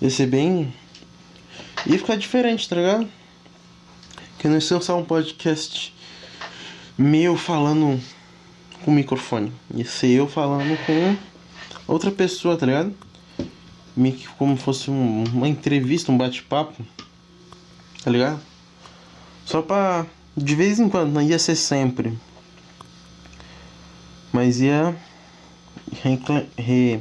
Ia 0.00 0.10
ser 0.10 0.26
bem. 0.26 0.72
Ia 1.86 1.98
ficar 1.98 2.16
diferente, 2.16 2.68
tá 2.68 2.76
ligado? 2.76 3.08
Que 4.38 4.48
não 4.48 4.54
ia 4.54 4.60
só 4.60 4.98
um 4.98 5.04
podcast 5.04 5.94
meu 6.98 7.36
falando 7.36 8.00
com 8.84 8.90
o 8.90 8.94
microfone. 8.94 9.52
Ia 9.74 9.84
ser 9.84 10.08
eu 10.08 10.28
falando 10.28 10.76
com 10.84 11.16
outra 11.86 12.10
pessoa, 12.10 12.56
tá 12.56 12.66
ligado? 12.66 12.94
Meio 13.96 14.14
que 14.14 14.28
como 14.28 14.56
fosse 14.56 14.90
um, 14.90 15.24
uma 15.32 15.48
entrevista, 15.48 16.12
um 16.12 16.18
bate-papo. 16.18 16.84
Tá 18.02 18.10
ligado? 18.10 18.40
Só 19.44 19.62
pra. 19.62 20.06
De 20.36 20.54
vez 20.54 20.78
em 20.78 20.88
quando, 20.88 21.12
não 21.12 21.22
ia 21.22 21.38
ser 21.38 21.56
sempre. 21.56 22.16
Mas 24.32 24.60
ia. 24.60 24.94
Re, 26.02 26.20
re, 26.58 27.00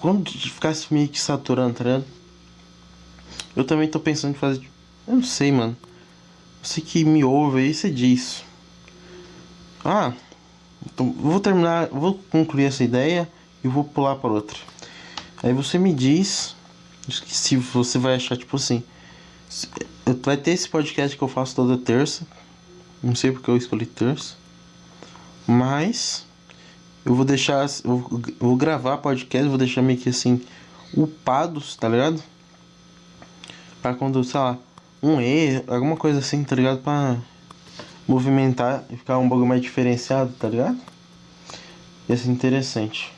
quando 0.00 0.30
ficasse 0.30 0.92
meio 0.92 1.08
que 1.08 1.20
saturando, 1.20 1.74
tá 1.74 1.84
ligado? 1.84 2.04
Eu 3.54 3.64
também 3.64 3.88
tô 3.88 4.00
pensando 4.00 4.32
em 4.32 4.38
fazer. 4.38 4.68
Eu 5.06 5.16
não 5.16 5.22
sei, 5.22 5.52
mano. 5.52 5.76
Você 6.62 6.80
que 6.80 7.04
me 7.04 7.22
ouve 7.24 7.60
aí, 7.60 7.74
você 7.74 7.90
diz. 7.90 8.44
Ah, 9.84 10.12
então 10.84 11.12
vou 11.12 11.40
terminar, 11.40 11.88
vou 11.88 12.14
concluir 12.30 12.64
essa 12.64 12.84
ideia 12.84 13.30
e 13.62 13.68
vou 13.68 13.84
pular 13.84 14.16
para 14.16 14.30
outra. 14.30 14.58
Aí 15.42 15.52
você 15.52 15.78
me 15.78 15.92
diz 15.92 16.54
se 17.08 17.56
você 17.56 17.98
vai 17.98 18.14
achar 18.14 18.36
tipo 18.36 18.56
assim. 18.56 18.82
Vai 20.22 20.36
ter 20.36 20.52
esse 20.52 20.68
podcast 20.68 21.16
que 21.16 21.22
eu 21.22 21.28
faço 21.28 21.56
toda 21.56 21.76
terça. 21.76 22.26
Não 23.02 23.14
sei 23.14 23.32
porque 23.32 23.50
eu 23.50 23.56
escolhi 23.56 23.86
terça. 23.86 24.34
Mas 25.46 26.26
eu 27.04 27.14
vou 27.14 27.24
deixar. 27.24 27.66
Eu 27.84 28.22
vou 28.38 28.56
gravar 28.56 28.98
podcast, 28.98 29.48
vou 29.48 29.58
deixar 29.58 29.82
meio 29.82 29.98
que 29.98 30.08
assim. 30.08 30.40
Upados, 30.94 31.76
tá 31.76 31.88
ligado? 31.88 32.22
Pra 33.80 33.94
quando, 33.94 34.22
sei 34.24 34.40
lá, 34.40 34.58
um 35.02 35.20
E, 35.20 35.62
alguma 35.66 35.96
coisa 35.96 36.18
assim, 36.18 36.44
tá 36.44 36.54
ligado? 36.54 36.82
Pra 36.82 37.16
movimentar 38.06 38.84
e 38.90 38.96
ficar 38.96 39.18
um 39.18 39.28
bagulho 39.28 39.46
mais 39.46 39.62
diferenciado, 39.62 40.32
tá 40.38 40.48
ligado? 40.48 40.78
Ia 42.08 42.16
ser 42.16 42.28
interessante. 42.28 43.12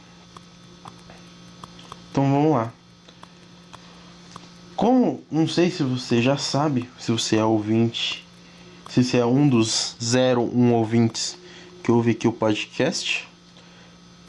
Então 2.11 2.31
vamos 2.31 2.53
lá. 2.53 2.73
Como, 4.77 5.23
não 5.31 5.49
sei 5.49 5.71
se 5.71 5.83
você 5.83 6.21
já 6.21 6.37
sabe, 6.37 6.89
se 6.99 7.11
você 7.11 7.37
é 7.37 7.45
ouvinte, 7.45 8.27
se 8.89 9.03
você 9.03 9.17
é 9.17 9.27
um 9.27 9.49
dos 9.49 9.97
01 10.01 10.73
ouvintes 10.73 11.39
que 11.83 11.91
ouve 11.91 12.11
aqui 12.11 12.29
o 12.29 12.33
podcast. 12.33 13.32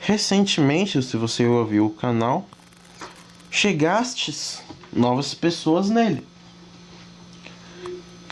Recentemente, 0.06 1.02
se 1.02 1.16
você 1.16 1.46
ouviu 1.46 1.86
o 1.86 1.90
canal, 1.90 2.46
chegastes 3.50 4.62
novas 4.92 5.34
pessoas 5.34 5.90
nele. 5.90 6.28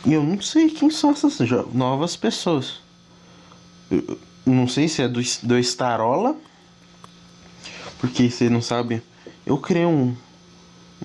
E 0.06 0.12
eu 0.12 0.22
não 0.22 0.42
sei 0.42 0.70
quem 0.70 0.90
são 0.90 1.12
essas 1.12 1.38
novas 1.74 2.18
pessoas. 2.18 2.82
Eu 3.90 4.20
não 4.46 4.68
sei 4.68 4.90
se 4.90 5.02
é 5.02 5.08
do, 5.08 5.22
do 5.44 5.58
Starola. 5.60 6.36
Porque 8.00 8.30
você 8.30 8.50
não 8.50 8.62
sabe. 8.62 9.02
Eu 9.46 9.58
criei 9.58 9.86
um, 9.86 10.14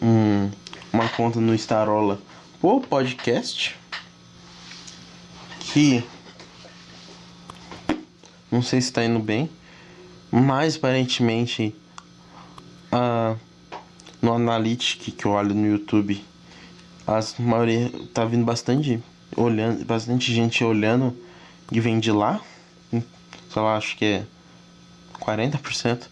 um 0.03 0.51
uma 0.93 1.09
conta 1.11 1.41
no 1.41 1.55
Starola 1.55 2.21
o 2.61 2.81
podcast. 2.81 3.77
Que 5.61 6.03
não 8.51 8.63
sei 8.63 8.81
se 8.81 8.89
está 8.89 9.05
indo 9.05 9.21
bem. 9.21 9.49
Mas 10.31 10.77
aparentemente 10.77 11.75
uh, 12.93 13.39
no 14.21 14.35
Analytics 14.35 15.15
que 15.15 15.25
eu 15.25 15.33
olho 15.33 15.55
no 15.55 15.67
YouTube 15.67 16.25
as 17.07 17.39
maioria 17.39 17.91
tá 18.13 18.25
vindo 18.25 18.45
bastante 18.45 19.01
olhando, 19.37 19.85
bastante 19.85 20.35
gente 20.35 20.65
olhando 20.65 21.17
e 21.71 21.79
vem 21.79 22.01
de 22.01 22.11
lá. 22.11 22.41
Sei 22.91 23.63
lá, 23.63 23.77
acho 23.77 23.97
que 23.97 24.05
é 24.05 24.27
40% 25.21 26.09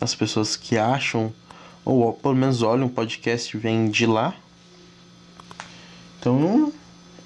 das 0.00 0.14
pessoas 0.14 0.56
que 0.56 0.76
acham 0.76 1.32
ou 1.84 2.12
pelo 2.12 2.34
menos 2.34 2.62
olham 2.62 2.86
o 2.86 2.90
podcast 2.90 3.56
vem 3.56 3.88
de 3.88 4.04
lá. 4.04 4.34
Então 6.18 6.72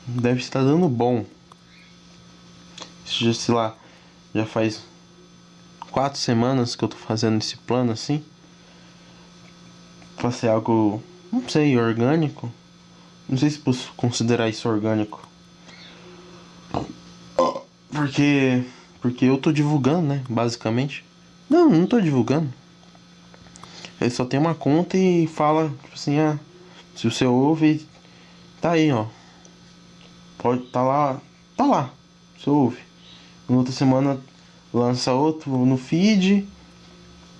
deve 0.06 0.40
estar 0.40 0.62
dando 0.62 0.88
bom. 0.88 1.24
Já, 3.06 3.32
sei 3.32 3.54
lá, 3.54 3.74
já 4.34 4.44
faz 4.44 4.82
quatro 5.96 6.20
semanas 6.20 6.76
que 6.76 6.84
eu 6.84 6.88
tô 6.90 6.96
fazendo 6.98 7.38
esse 7.38 7.56
plano 7.56 7.90
assim. 7.90 8.22
Pra 10.14 10.30
ser 10.30 10.48
algo, 10.48 11.02
não 11.32 11.48
sei, 11.48 11.78
orgânico. 11.78 12.52
Não 13.26 13.38
sei 13.38 13.48
se 13.48 13.58
posso 13.58 13.94
considerar 13.96 14.46
isso 14.46 14.68
orgânico. 14.68 15.26
Porque. 17.90 18.62
Porque 19.00 19.24
eu 19.24 19.38
tô 19.38 19.50
divulgando, 19.50 20.08
né? 20.08 20.22
Basicamente. 20.28 21.02
Não, 21.48 21.70
não 21.70 21.86
tô 21.86 21.98
divulgando. 21.98 22.52
Ele 23.98 24.10
só 24.10 24.26
tem 24.26 24.38
uma 24.38 24.54
conta 24.54 24.98
e 24.98 25.26
fala, 25.26 25.70
tipo 25.82 25.94
assim, 25.94 26.18
ah, 26.18 26.38
se 26.94 27.08
você 27.08 27.24
ouve, 27.24 27.88
tá 28.60 28.72
aí, 28.72 28.92
ó. 28.92 29.06
Pode 30.36 30.66
tá 30.66 30.82
lá. 30.82 31.22
Tá 31.56 31.64
lá. 31.64 31.90
Você 32.38 32.50
ouve. 32.50 32.80
Na 33.48 33.56
outra 33.56 33.72
semana 33.72 34.20
lança 34.72 35.12
outro 35.12 35.50
no 35.64 35.76
feed 35.76 36.46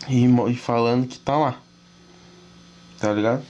e, 0.08 0.24
e 0.24 0.54
falando 0.54 1.06
que 1.06 1.18
tá 1.18 1.36
lá. 1.36 1.58
Tá 2.98 3.12
ligado? 3.12 3.42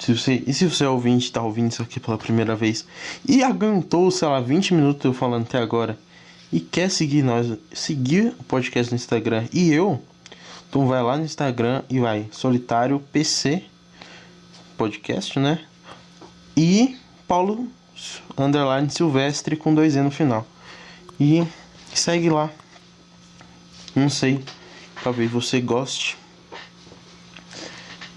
Se 0.00 0.16
você, 0.16 0.42
e 0.44 0.52
se 0.52 0.66
você 0.66 0.84
é 0.84 0.88
ouvinte 0.88 1.30
tá 1.30 1.40
ouvindo 1.40 1.70
isso 1.70 1.80
aqui 1.80 2.00
pela 2.00 2.18
primeira 2.18 2.56
vez 2.56 2.84
e 3.28 3.40
aguentou, 3.44 4.10
sei 4.10 4.26
lá, 4.26 4.40
20 4.40 4.74
minutos 4.74 5.04
eu 5.04 5.14
falando 5.14 5.44
até 5.44 5.58
agora 5.58 5.96
e 6.52 6.58
quer 6.58 6.90
seguir 6.90 7.22
nós, 7.22 7.56
seguir 7.72 8.34
o 8.40 8.42
podcast 8.42 8.90
no 8.90 8.96
Instagram 8.96 9.46
e 9.52 9.72
eu, 9.72 10.02
então 10.68 10.88
vai 10.88 11.00
lá 11.04 11.16
no 11.16 11.24
Instagram 11.24 11.84
e 11.88 12.00
vai 12.00 12.26
Solitário 12.32 12.98
PC 13.12 13.62
podcast, 14.76 15.38
né? 15.38 15.60
E 16.56 16.98
Paulo 17.28 17.68
underline 18.36 18.90
Silvestre 18.90 19.56
com 19.56 19.72
dois 19.72 19.94
E 19.94 20.00
no 20.00 20.10
final. 20.10 20.44
E 21.20 21.46
segue 21.98 22.30
lá. 22.30 22.50
Não 23.94 24.08
sei, 24.08 24.44
talvez 25.02 25.30
você 25.30 25.60
goste 25.60 26.16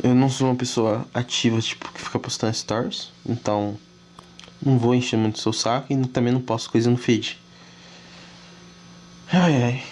eu 0.05 0.13
não 0.13 0.29
sou 0.29 0.49
uma 0.49 0.55
pessoa 0.55 1.03
ativa, 1.11 1.59
tipo, 1.59 1.91
que 1.91 1.99
fica 1.99 2.19
postando 2.19 2.53
stories. 2.53 3.11
Então, 3.25 3.75
não 4.63 4.77
vou 4.77 4.93
encher 4.93 5.17
muito 5.17 5.39
seu 5.39 5.51
saco 5.51 5.91
e 5.91 6.07
também 6.07 6.31
não 6.31 6.41
posto 6.41 6.69
coisa 6.69 6.91
no 6.91 6.95
feed. 6.95 7.39
Ai, 9.33 9.63
ai. 9.63 9.83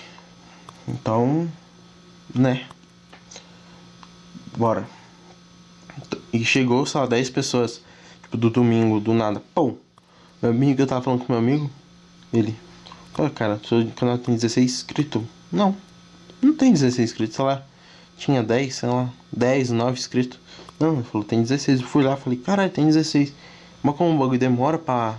Então, 0.87 1.51
né? 2.33 2.67
Bora. 4.55 4.87
E 6.31 6.45
chegou, 6.45 6.85
sei 6.85 7.01
lá, 7.01 7.07
10 7.07 7.31
pessoas. 7.31 7.81
Tipo, 8.21 8.37
do 8.37 8.51
domingo, 8.51 8.99
do 8.99 9.15
nada. 9.15 9.41
Pô, 9.55 9.75
meu 10.43 10.51
amigo, 10.51 10.79
eu 10.79 10.85
tava 10.85 11.01
falando 11.01 11.25
com 11.25 11.33
meu 11.33 11.39
amigo. 11.39 11.71
Ele, 12.31 12.55
pô, 13.13 13.30
cara, 13.30 13.60
seu 13.67 13.86
canal 13.95 14.17
tem 14.17 14.36
16 14.36 14.71
inscritos. 14.71 15.23
Não, 15.52 15.76
não 16.41 16.54
tem 16.56 16.73
16 16.73 17.10
inscritos, 17.10 17.36
sei 17.36 17.45
lá 17.45 17.63
tinha 18.17 18.43
10, 18.43 18.76
sei 18.76 18.89
lá, 18.89 19.10
10, 19.32 19.71
9 19.71 19.99
inscritos. 19.99 20.39
Não, 20.80 20.95
ele 20.95 21.04
falou, 21.04 21.26
tem 21.26 21.41
16. 21.41 21.82
Eu 21.82 21.88
fui 21.88 22.04
lá, 22.04 22.15
falei, 22.15 22.39
caralho, 22.39 22.71
tem 22.71 22.86
16. 22.86 23.34
Mas 23.82 23.95
como 23.95 24.15
o 24.15 24.17
bagulho 24.17 24.39
demora 24.39 24.78
pra 24.78 25.17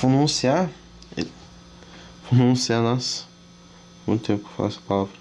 pronunciar. 0.00 0.70
Pronunciar, 2.28 2.82
nossa. 2.82 3.24
Muito 4.06 4.24
tempo 4.24 4.44
que 4.44 4.50
eu 4.50 4.56
falo 4.56 4.68
essa 4.68 4.80
palavra. 4.86 5.12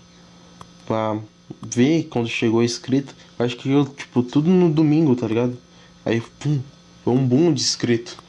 Pra 0.85 1.17
ver 1.61 2.03
quando 2.09 2.27
chegou 2.27 2.63
inscrito. 2.63 3.15
Acho 3.39 3.57
que 3.57 3.69
eu, 3.69 3.85
tipo, 3.85 4.21
tudo 4.23 4.49
no 4.49 4.71
domingo, 4.71 5.15
tá 5.15 5.27
ligado? 5.27 5.57
Aí, 6.05 6.21
pum, 6.39 6.61
foi 7.03 7.13
um 7.13 7.25
boom 7.25 7.53
de 7.53 7.61
inscrito. 7.61 8.22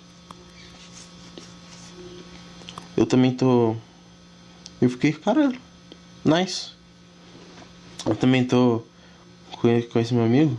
Eu 2.96 3.06
também 3.06 3.32
tô. 3.32 3.74
Eu 4.80 4.88
fiquei, 4.88 5.12
caralho, 5.12 5.58
nice. 6.24 6.70
Eu 8.06 8.14
também 8.14 8.44
tô 8.44 8.82
com, 9.52 9.82
com 9.82 9.98
esse 9.98 10.14
meu 10.14 10.24
amigo. 10.24 10.56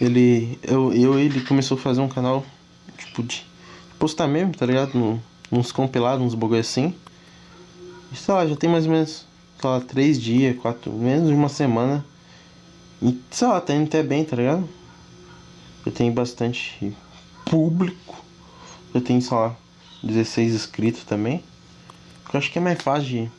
Ele. 0.00 0.58
Eu, 0.62 0.92
eu 0.92 1.18
ele 1.18 1.40
começou 1.42 1.76
a 1.76 1.80
fazer 1.80 2.00
um 2.00 2.08
canal 2.08 2.44
tipo 2.96 3.22
de 3.22 3.46
postar 3.98 4.26
mesmo, 4.26 4.54
tá 4.54 4.64
ligado? 4.64 4.94
No, 4.94 5.22
uns 5.50 5.72
compilados, 5.72 6.24
uns 6.24 6.34
bagulho 6.34 6.60
assim. 6.60 6.94
E, 8.12 8.16
sei 8.16 8.34
lá, 8.34 8.46
já 8.46 8.56
tem 8.56 8.70
mais 8.70 8.86
ou 8.86 8.92
menos, 8.92 9.26
sei 9.60 9.70
lá, 9.70 9.80
três 9.80 10.20
dias, 10.20 10.56
quatro, 10.56 10.92
menos 10.92 11.28
de 11.28 11.34
uma 11.34 11.48
semana. 11.48 12.04
E, 13.02 13.20
sei 13.30 13.48
lá, 13.48 13.60
tá 13.60 13.74
indo 13.74 13.86
até 13.86 14.02
bem, 14.02 14.24
tá 14.24 14.36
ligado? 14.36 14.68
Eu 15.84 15.92
tenho 15.92 16.12
bastante 16.12 16.96
público. 17.44 18.24
Eu 18.94 19.00
tenho, 19.00 19.20
sei 19.20 19.36
lá, 19.36 19.56
16 20.02 20.54
inscritos 20.54 21.04
também. 21.04 21.42
Eu 22.32 22.38
acho 22.38 22.50
que 22.50 22.58
é 22.58 22.60
mais 22.60 22.80
fácil 22.80 23.08
de. 23.08 23.30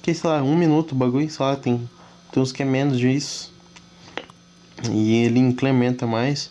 Que, 0.00 0.14
sei 0.14 0.28
lá, 0.28 0.42
um 0.42 0.56
minuto 0.56 0.92
o 0.92 0.94
bagulho, 0.94 1.28
sei 1.30 1.44
lá, 1.44 1.56
tem, 1.56 1.88
tem 2.30 2.42
uns 2.42 2.52
que 2.52 2.62
é 2.62 2.66
menos 2.66 2.98
disso. 2.98 3.52
E 4.90 5.16
ele 5.24 5.38
incrementa 5.38 6.06
mais. 6.06 6.50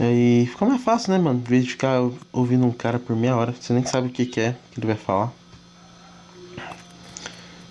E 0.00 0.46
fica 0.50 0.64
mais 0.64 0.82
fácil, 0.82 1.12
né, 1.12 1.18
mano? 1.18 1.40
Em 1.40 1.42
vez 1.42 1.64
de 1.64 1.70
ficar 1.70 2.00
ouvindo 2.32 2.64
um 2.64 2.70
cara 2.70 2.98
por 2.98 3.16
meia 3.16 3.36
hora, 3.36 3.52
você 3.52 3.72
nem 3.72 3.84
sabe 3.84 4.08
o 4.08 4.10
que, 4.10 4.26
que 4.26 4.40
é 4.40 4.56
que 4.70 4.78
ele 4.78 4.86
vai 4.86 4.96
falar. 4.96 5.32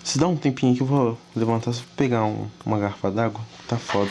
Se 0.04 0.18
dá 0.18 0.26
um 0.26 0.36
tempinho 0.36 0.74
que 0.74 0.82
eu 0.82 0.86
vou 0.86 1.18
levantar 1.36 1.72
só 1.72 1.82
pra 1.82 1.90
pegar 1.96 2.24
um, 2.24 2.46
uma 2.64 2.78
garrafa 2.78 3.10
d'água. 3.10 3.40
Tá 3.66 3.76
foda. 3.76 4.10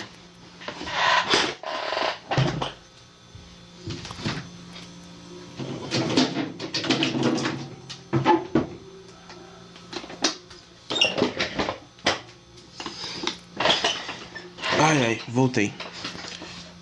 Voltei. 15.48 15.74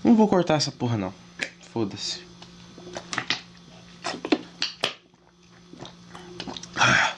Não 0.04 0.16
vou 0.16 0.28
cortar 0.28 0.56
essa 0.56 0.72
porra 0.72 0.98
não. 0.98 1.14
Foda-se. 1.72 2.22
Ah. 6.76 7.14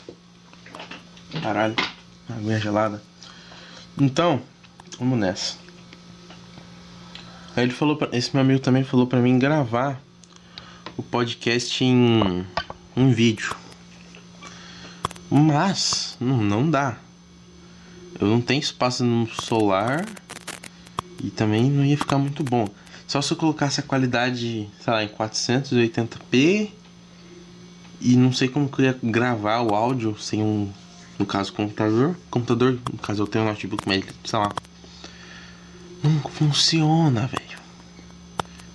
Caralho, 1.41 1.75
aguinha 2.29 2.59
gelada. 2.59 3.01
Então, 3.97 4.41
vamos 4.99 5.17
nessa. 5.17 5.55
Aí 7.55 7.63
ele 7.63 7.73
falou, 7.73 7.95
pra, 7.95 8.09
esse 8.11 8.33
meu 8.33 8.41
amigo 8.41 8.59
também 8.59 8.83
falou 8.83 9.07
para 9.07 9.21
mim 9.21 9.39
gravar 9.39 10.01
o 10.97 11.01
podcast 11.01 11.81
em, 11.81 12.45
em 12.95 13.11
vídeo. 13.13 13.55
Mas 15.29 16.17
não, 16.19 16.37
não 16.37 16.69
dá. 16.69 16.97
Eu 18.19 18.27
não 18.27 18.41
tenho 18.41 18.59
espaço 18.59 19.05
no 19.05 19.29
celular 19.41 20.05
e 21.23 21.29
também 21.29 21.69
não 21.69 21.83
ia 21.83 21.97
ficar 21.97 22.17
muito 22.17 22.43
bom. 22.43 22.67
Só 23.07 23.21
se 23.21 23.31
eu 23.31 23.37
colocasse 23.37 23.79
a 23.79 23.83
qualidade, 23.83 24.67
sei 24.79 24.93
lá, 24.93 25.03
em 25.03 25.07
480p 25.07 26.69
e 28.01 28.15
não 28.15 28.31
sei 28.31 28.47
como 28.47 28.69
que 28.69 28.81
eu 28.81 28.85
ia 28.85 28.99
gravar 29.01 29.61
o 29.61 29.73
áudio 29.73 30.17
sem 30.19 30.41
um, 30.43 30.69
no 31.17 31.25
caso, 31.25 31.53
computador. 31.53 32.15
Computador, 32.29 32.77
no 32.91 32.99
caso 32.99 33.23
eu 33.23 33.27
tenho 33.27 33.45
um 33.45 33.47
notebook, 33.47 33.83
mas 33.87 34.03
sei 34.23 34.39
lá. 34.39 34.51
Não 36.03 36.19
funciona, 36.29 37.27
velho. 37.27 37.57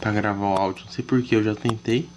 Pra 0.01 0.11
gravar 0.11 0.47
o 0.47 0.57
áudio. 0.57 0.85
Não 0.87 0.93
sei 0.93 1.05
porquê, 1.05 1.37
eu 1.37 1.45
já 1.45 1.55
tentei. 1.55 2.09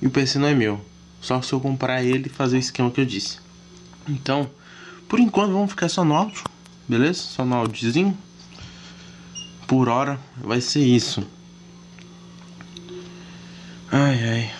E 0.00 0.06
o 0.06 0.10
PC 0.10 0.38
não 0.38 0.48
é 0.48 0.54
meu. 0.54 0.80
Só 1.20 1.42
se 1.42 1.52
eu 1.52 1.60
comprar 1.60 2.02
ele 2.02 2.26
e 2.26 2.30
fazer 2.30 2.56
o 2.56 2.60
esquema 2.60 2.90
que 2.90 3.00
eu 3.00 3.04
disse. 3.04 3.38
Então, 4.08 4.48
por 5.08 5.18
enquanto 5.18 5.52
vamos 5.52 5.70
ficar 5.70 5.88
só 5.88 6.04
no 6.04 6.14
áudio. 6.14 6.44
Beleza? 6.88 7.20
Só 7.20 7.44
no 7.44 7.56
áudiozinho 7.56 8.16
por 9.68 9.86
hora 9.86 10.18
vai 10.38 10.62
ser 10.62 10.84
isso. 10.84 11.24
Ai 13.92 14.24
ai. 14.24 14.54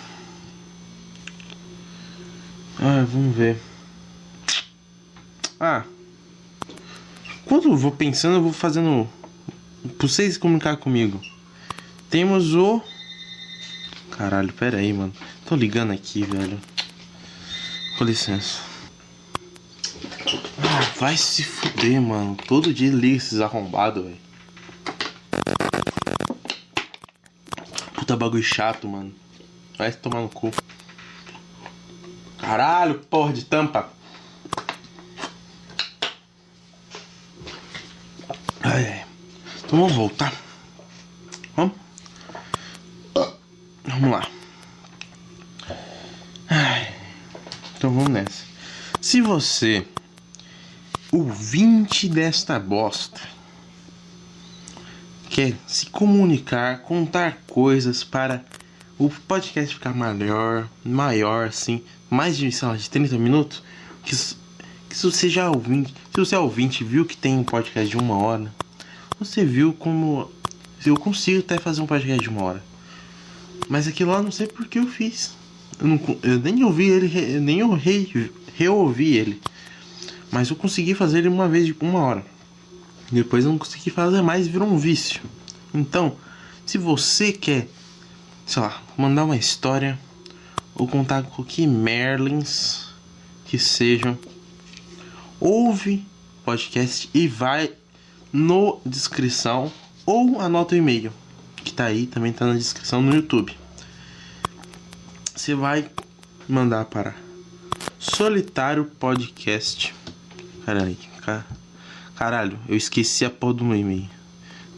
Ai, 2.77 3.05
vamos 3.05 3.35
ver. 3.35 3.59
Ah. 5.59 5.83
Quando 7.43 7.69
eu 7.69 7.75
vou 7.75 7.91
pensando, 7.91 8.35
eu 8.35 8.43
vou 8.43 8.53
fazendo. 8.53 9.09
Pra 9.97 10.07
vocês 10.07 10.37
comunicar 10.37 10.77
comigo. 10.77 11.19
Temos 12.09 12.53
o. 12.53 12.81
Caralho, 14.11 14.53
pera 14.53 14.77
aí, 14.77 14.93
mano. 14.93 15.13
Tô 15.45 15.55
ligando 15.55 15.91
aqui, 15.91 16.23
velho. 16.23 16.59
Com 17.97 18.03
licença. 18.03 18.59
Ah, 20.59 20.91
vai 20.99 21.17
se 21.17 21.43
fuder, 21.43 21.99
mano. 21.99 22.37
Todo 22.47 22.73
dia 22.73 22.91
liga 22.91 23.17
esses 23.17 23.41
arrombados, 23.41 24.03
velho. 24.03 24.28
Puta 28.09 28.17
bagulho 28.17 28.41
chato, 28.43 28.87
mano. 28.87 29.13
Vai 29.77 29.91
tomar 29.91 30.21
no 30.21 30.29
cu. 30.29 30.49
Caralho, 32.39 32.95
porra 33.01 33.31
de 33.31 33.45
tampa. 33.45 33.87
Ai, 38.63 38.87
ai. 38.87 39.05
Então 39.63 39.79
vamos 39.79 39.93
voltar. 39.93 40.33
Vamos? 41.55 41.77
Vamos 43.83 44.09
lá. 44.09 44.27
Ai. 46.49 46.91
Então 47.77 47.93
vamos 47.93 48.09
nessa. 48.09 48.43
Se 48.99 49.21
você, 49.21 49.85
ouvinte 51.11 52.09
desta 52.09 52.59
bosta, 52.59 53.21
quer 55.39 55.55
se 55.65 55.85
comunicar, 55.85 56.79
contar 56.79 57.37
coisas 57.47 58.03
para 58.03 58.43
o 58.97 59.09
podcast 59.09 59.73
ficar 59.73 59.93
maior, 59.93 60.67
maior 60.83 61.47
assim, 61.47 61.81
mais 62.09 62.35
de, 62.35 62.51
sei 62.51 62.67
lá, 62.67 62.75
de 62.75 62.89
30 62.89 63.17
minutos, 63.17 63.63
que, 64.03 64.13
que 64.89 64.97
se 64.97 65.03
você 65.05 65.29
já 65.29 65.49
ouvinte, 65.49 65.93
se 66.13 66.19
você 66.19 66.35
é 66.35 66.39
ouvinte 66.39 66.83
viu 66.83 67.05
que 67.05 67.15
tem 67.15 67.37
um 67.37 67.45
podcast 67.45 67.89
de 67.89 67.95
uma 67.95 68.17
hora, 68.17 68.53
você 69.17 69.45
viu 69.45 69.71
como 69.71 70.29
eu 70.85 70.97
consigo 70.97 71.39
até 71.39 71.57
fazer 71.57 71.81
um 71.81 71.87
podcast 71.87 72.21
de 72.21 72.27
uma 72.27 72.43
hora. 72.43 72.63
Mas 73.69 73.87
aquilo 73.87 74.11
lá 74.11 74.21
não 74.21 74.31
sei 74.31 74.45
porque 74.45 74.77
eu 74.77 74.87
fiz. 74.87 75.37
Eu, 75.79 75.87
não, 75.87 76.01
eu 76.21 76.37
nem 76.37 76.65
ouvi 76.65 76.89
ele, 76.89 77.39
nem 77.39 77.59
eu 77.59 77.71
re, 77.71 78.29
reouvi 78.57 79.15
ele. 79.15 79.41
Mas 80.33 80.49
eu 80.49 80.57
consegui 80.57 80.93
fazer 80.93 81.19
ele 81.19 81.29
uma 81.29 81.47
vez 81.47 81.65
de 81.65 81.73
uma 81.79 81.99
hora. 81.99 82.38
Depois 83.11 83.45
não 83.45 83.57
consegui 83.57 83.89
fazer 83.89 84.21
mais, 84.21 84.47
virou 84.47 84.67
um 84.67 84.77
vício. 84.77 85.21
Então, 85.73 86.15
se 86.65 86.77
você 86.77 87.31
quer, 87.31 87.67
sei 88.45 88.61
lá, 88.61 88.81
mandar 88.97 89.25
uma 89.25 89.35
história 89.35 89.99
ou 90.75 90.87
contar 90.87 91.23
com 91.23 91.43
que 91.43 91.65
Merlins 91.65 92.89
que 93.45 93.57
sejam, 93.57 94.17
ouve 95.39 96.05
podcast 96.45 97.09
e 97.13 97.27
vai 97.27 97.71
no 98.31 98.79
descrição 98.85 99.71
ou 100.05 100.39
anota 100.39 100.75
o 100.75 100.77
e-mail 100.77 101.11
que 101.63 101.73
tá 101.73 101.85
aí, 101.85 102.05
também 102.07 102.33
tá 102.33 102.45
na 102.45 102.53
descrição 102.53 103.01
no 103.01 103.13
YouTube. 103.13 103.55
Você 105.35 105.55
vai 105.55 105.89
mandar 106.47 106.85
para 106.85 107.15
Solitário 107.97 108.85
Podcast. 108.85 109.93
Caralho, 110.65 110.97
caralho, 112.19 112.59
eu 112.67 112.75
esqueci 112.75 113.23
a 113.23 113.29
porra 113.29 113.53
do 113.53 113.73
e-mail 113.73 114.09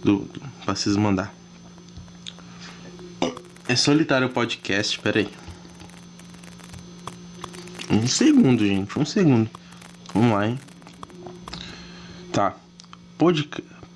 do, 0.04 0.20
do 0.20 0.40
pra 0.64 0.76
vocês 0.76 0.96
mandar. 0.96 1.34
É 3.68 3.76
Solitário 3.76 4.30
Podcast, 4.30 5.00
peraí. 5.00 5.28
Um 7.90 8.06
segundo, 8.06 8.64
gente, 8.64 9.00
um 9.00 9.04
segundo. 9.04 9.50
Vamos 10.14 10.32
lá, 10.32 10.48
hein? 10.50 10.60
Tá. 12.32 12.56
Pod, 13.18 13.50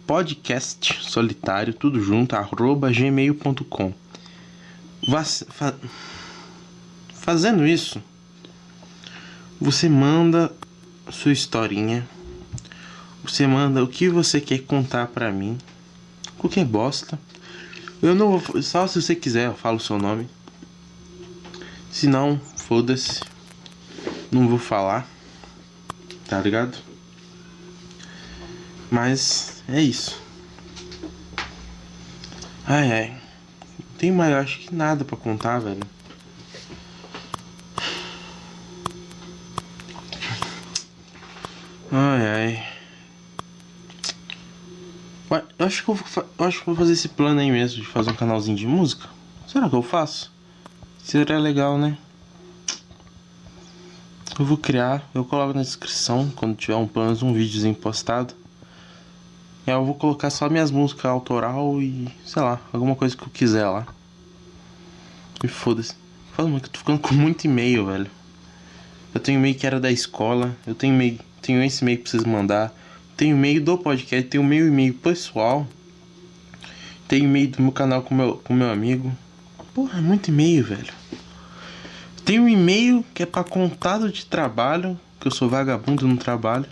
podcast 0.08 1.03
solitário, 1.03 1.71
tudo 1.71 2.01
junto, 2.01 2.36
arroba 2.36 2.91
gmail.com. 2.91 3.93
Fa, 5.49 5.75
fazendo 7.13 7.63
isso, 7.63 8.01
você 9.62 9.88
manda 9.88 10.51
sua 11.12 11.31
historinha. 11.31 12.14
Você 13.27 13.47
manda 13.47 13.83
o 13.83 13.88
que 13.88 14.07
você 14.07 14.39
quer 14.39 14.59
contar 14.59 15.07
pra 15.07 15.31
mim. 15.31 15.57
Qualquer 16.38 16.63
bosta. 16.63 17.19
Eu 18.01 18.13
não 18.13 18.38
vou. 18.38 18.61
Só 18.61 18.85
se 18.85 19.01
você 19.01 19.15
quiser, 19.15 19.47
eu 19.47 19.55
falo 19.55 19.77
o 19.77 19.79
seu 19.79 19.97
nome. 19.97 20.29
Se 21.89 22.07
não, 22.07 22.39
foda-se. 22.55 23.21
Não 24.31 24.47
vou 24.47 24.59
falar. 24.59 25.07
Tá 26.27 26.39
ligado? 26.39 26.77
Mas 28.91 29.63
é 29.67 29.81
isso. 29.81 30.21
Ai 32.67 32.91
ai. 32.91 33.21
Não 33.79 33.97
tem 33.97 34.11
mais, 34.11 34.35
acho 34.35 34.59
que 34.59 34.75
nada 34.75 35.03
para 35.03 35.17
contar, 35.17 35.59
velho. 35.59 35.81
Ai 41.91 42.27
ai. 42.27 42.75
Eu 45.65 45.67
acho 45.67 45.84
que 45.84 45.89
eu, 45.89 45.95
vou, 45.95 46.25
eu 46.38 46.45
acho 46.45 46.60
que 46.60 46.65
vou 46.67 46.75
fazer 46.75 46.93
esse 46.93 47.08
plano 47.10 47.39
aí 47.39 47.49
mesmo 47.49 47.82
de 47.82 47.88
fazer 47.88 48.12
um 48.12 48.15
canalzinho 48.15 48.56
de 48.56 48.67
música. 48.67 49.10
Será 49.47 49.67
que 49.67 49.75
eu 49.75 49.82
faço? 49.82 50.32
Seria 51.04 51.39
legal, 51.39 51.75
né? 51.75 51.97
Eu 54.38 54.45
vou 54.45 54.58
criar, 54.58 55.10
eu 55.12 55.25
coloco 55.25 55.56
na 55.56 55.63
descrição 55.63 56.32
quando 56.36 56.56
tiver 56.56 56.75
um 56.75 56.86
plano, 56.86 57.17
um 57.23 57.34
videozinho 57.34 57.73
postado. 57.73 58.36
E 59.65 59.71
aí 59.71 59.75
eu 59.75 59.84
vou 59.84 59.95
colocar 59.95 60.30
só 60.30 60.47
minhas 60.47 60.69
músicas 60.69 61.06
autoral 61.06 61.82
e, 61.82 62.10
sei 62.23 62.43
lá, 62.43 62.62
alguma 62.71 62.95
coisa 62.95 63.17
que 63.17 63.23
eu 63.23 63.30
quiser 63.30 63.67
lá. 63.67 63.88
E 65.43 65.47
foda-se. 65.47 65.95
Fala, 66.34 66.47
mano, 66.47 66.62
que 66.62 66.67
eu 66.67 66.73
tô 66.73 66.78
ficando 66.78 66.99
com 66.99 67.15
muito 67.15 67.45
e-mail, 67.45 67.88
velho. 67.88 68.12
Eu 69.15 69.19
tenho 69.19 69.39
e-mail 69.39 69.56
que 69.56 69.65
era 69.65 69.80
da 69.80 69.91
escola, 69.91 70.56
eu 70.67 70.75
tenho 70.75 70.93
e-mail, 70.93 71.19
tenho 71.41 71.63
esse 71.63 71.84
e-mail 71.84 71.97
pra 71.97 72.12
vocês 72.12 72.23
mandar. 72.23 72.71
Tenho 73.17 73.38
e-mail 73.38 73.63
do 73.63 73.78
podcast, 73.78 74.30
tenho 74.30 74.43
meu 74.43 74.67
e-mail 74.67 74.93
pessoal. 74.93 75.65
Tenho 77.08 77.25
e-mail 77.25 77.47
do 77.49 77.62
meu 77.62 77.71
canal 77.71 78.01
com 78.01 78.13
meu, 78.13 78.38
com 78.38 78.54
meu 78.54 78.69
amigo. 78.69 79.15
Porra, 79.73 79.99
é 79.99 80.01
muito 80.01 80.30
e-mail, 80.30 80.65
velho. 80.65 80.93
Tem 82.25 82.39
um 82.39 82.49
e-mail 82.49 83.06
que 83.13 83.23
é 83.23 83.25
para 83.25 83.43
contado 83.43 84.12
de 84.12 84.25
trabalho, 84.25 84.99
que 85.19 85.28
eu 85.28 85.32
sou 85.32 85.47
vagabundo 85.47 86.08
no 86.08 86.17
trabalho. 86.17 86.65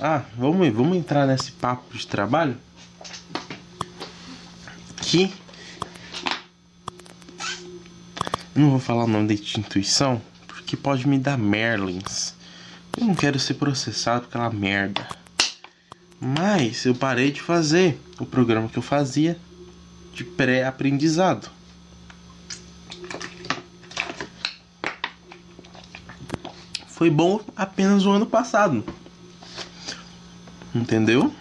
Ah, 0.00 0.22
vamos, 0.36 0.68
vamos 0.72 0.96
entrar 0.96 1.26
nesse 1.26 1.52
papo 1.52 1.96
de 1.96 2.06
trabalho? 2.06 2.56
Que 5.02 5.32
não 8.54 8.70
vou 8.70 8.80
falar 8.80 9.04
o 9.04 9.08
nome 9.08 9.28
da 9.28 9.34
instituição, 9.34 10.20
porque 10.46 10.76
pode 10.76 11.06
me 11.06 11.18
dar 11.18 11.38
Merlins. 11.38 12.37
Eu 12.98 13.06
não 13.06 13.14
quero 13.14 13.38
ser 13.38 13.54
processado 13.54 14.26
aquela 14.26 14.50
merda. 14.50 15.06
Mas 16.20 16.84
eu 16.84 16.94
parei 16.94 17.30
de 17.30 17.40
fazer 17.40 18.00
o 18.18 18.26
programa 18.26 18.68
que 18.68 18.78
eu 18.78 18.82
fazia 18.82 19.38
de 20.12 20.24
pré-aprendizado. 20.24 21.50
foi 26.98 27.10
bom 27.10 27.40
apenas 27.56 28.04
o 28.04 28.10
ano 28.10 28.26
passado. 28.26 28.84
Entendeu? 30.74 31.32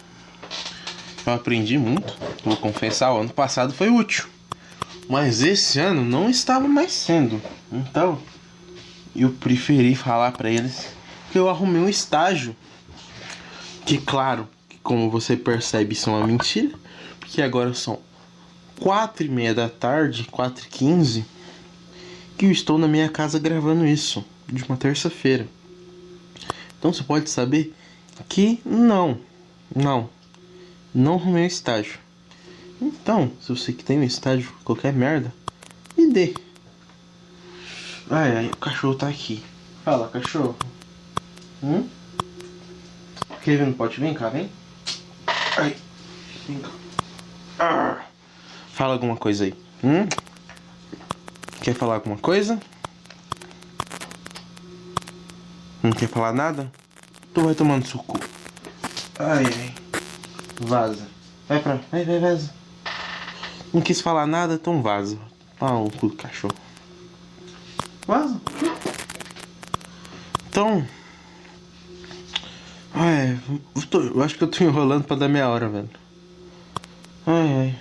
Eu 1.25 1.33
aprendi 1.33 1.79
muito. 1.79 2.15
Vou 2.45 2.55
confessar, 2.57 3.11
o 3.11 3.21
ano 3.21 3.31
passado 3.31 3.73
foi 3.73 3.89
útil. 3.89 4.27
Mas 5.09 5.41
esse 5.41 5.79
ano 5.79 6.05
não 6.05 6.29
estava 6.29 6.67
mais 6.67 6.91
sendo. 6.91 7.41
Então, 7.73 8.19
eu 9.15 9.31
preferi 9.31 9.95
falar 9.95 10.31
para 10.33 10.51
eles 10.51 10.95
que 11.37 11.39
eu 11.39 11.49
arrumei 11.49 11.79
um 11.79 11.87
estágio. 11.87 12.55
Que 13.85 13.99
claro, 13.99 14.47
como 14.81 15.07
você 15.07 15.37
percebe, 15.37 15.93
isso 15.93 16.09
é 16.09 16.13
uma 16.13 16.25
mentira. 16.25 16.75
Porque 17.19 17.43
agora 17.43 17.75
são 17.75 17.99
quatro 18.79 19.23
e 19.23 19.29
meia 19.29 19.53
da 19.53 19.69
tarde, 19.69 20.27
quatro 20.31 20.65
e 20.65 20.67
quinze, 20.67 21.25
que 22.35 22.45
eu 22.47 22.51
estou 22.51 22.79
na 22.79 22.87
minha 22.87 23.07
casa 23.07 23.37
gravando 23.37 23.85
isso 23.85 24.25
de 24.47 24.63
uma 24.63 24.75
terça-feira. 24.75 25.47
Então 26.79 26.91
você 26.91 27.03
pode 27.03 27.29
saber 27.29 27.71
que 28.27 28.59
não, 28.65 29.19
não, 29.75 30.09
não 30.93 31.15
arrumei 31.15 31.43
o 31.43 31.47
estágio. 31.47 31.99
Então, 32.81 33.31
se 33.39 33.49
você 33.49 33.71
que 33.71 33.83
tem 33.83 33.99
um 33.99 34.03
estágio, 34.03 34.51
qualquer 34.63 34.91
merda, 34.91 35.31
me 35.95 36.11
dê. 36.11 36.33
Ai, 38.09 38.37
ai, 38.37 38.45
o 38.47 38.57
cachorro 38.57 38.95
tá 38.95 39.07
aqui. 39.07 39.43
Fala, 39.83 40.07
cachorro. 40.07 40.55
Hum? 41.63 41.87
Kevin, 43.43 43.65
não 43.65 43.73
pode 43.73 43.99
vir 43.99 44.13
cá, 44.13 44.29
vem? 44.29 44.51
Ai, 45.57 45.75
vem 46.47 46.59
cá. 46.59 46.69
Ah. 47.59 48.01
Fala 48.73 48.93
alguma 48.93 49.17
coisa 49.17 49.45
aí. 49.45 49.53
Hum? 49.83 50.07
Quer 51.61 51.73
falar 51.73 51.95
alguma 51.95 52.17
coisa? 52.17 52.59
Não 55.81 55.91
quer 55.91 56.07
falar 56.07 56.33
nada? 56.33 56.71
Tu 57.33 57.41
vai 57.41 57.55
tomando 57.55 57.87
suco. 57.87 58.19
Ai, 59.17 59.45
ai. 59.45 59.75
Vaza. 60.59 61.07
Vai 61.47 61.59
pra. 61.61 61.79
Vai, 61.91 62.03
vai, 62.03 62.19
vaza. 62.19 62.53
Não 63.73 63.81
quis 63.81 64.01
falar 64.01 64.27
nada, 64.27 64.55
então 64.55 64.81
vaza. 64.81 65.17
Ah, 65.59 65.73
o 65.73 65.89
cu 65.89 66.09
do 66.09 66.15
cachorro. 66.15 66.55
Vaza. 68.05 68.39
Então. 70.49 70.87
Ai, 72.99 73.39
eu, 73.75 73.81
tô, 73.87 74.01
eu 74.01 74.23
acho 74.23 74.37
que 74.37 74.43
eu 74.43 74.47
tô 74.47 74.63
enrolando 74.63 75.03
pra 75.03 75.15
dar 75.15 75.27
meia 75.27 75.47
hora, 75.47 75.69
velho. 75.69 75.89
Ai, 77.25 77.53
ai. 77.53 77.75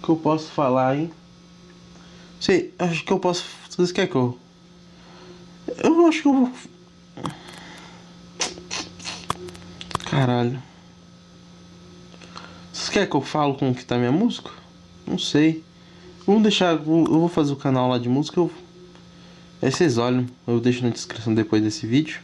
O 0.00 0.06
que 0.06 0.08
eu 0.08 0.16
posso 0.16 0.50
falar, 0.50 0.96
hein? 0.96 1.10
Sei, 2.40 2.72
acho 2.78 3.04
que 3.04 3.12
eu 3.12 3.18
posso. 3.18 3.44
Vocês 3.68 3.92
querem 3.92 4.10
que 4.10 4.16
eu 4.16 4.38
eu 5.76 6.06
acho 6.06 6.22
que 6.22 6.28
eu 6.28 6.32
vou. 6.32 6.52
Caralho. 10.06 10.62
Vocês 12.72 12.88
querem 12.88 13.08
que 13.08 13.16
eu 13.16 13.20
falo 13.20 13.54
como 13.54 13.74
que 13.74 13.84
tá 13.84 13.98
minha 13.98 14.12
música? 14.12 14.50
Não 15.06 15.18
sei. 15.18 15.62
Vamos 16.26 16.42
deixar. 16.42 16.72
Eu 16.74 16.80
vou 16.80 17.28
fazer 17.28 17.52
o 17.52 17.56
canal 17.56 17.88
lá 17.88 17.98
de 17.98 18.08
música. 18.08 18.40
Eu... 18.40 18.50
Aí 19.60 19.70
vocês 19.70 19.98
olham. 19.98 20.26
Eu 20.46 20.60
deixo 20.60 20.82
na 20.82 20.90
descrição 20.90 21.34
depois 21.34 21.62
desse 21.62 21.86
vídeo. 21.86 22.20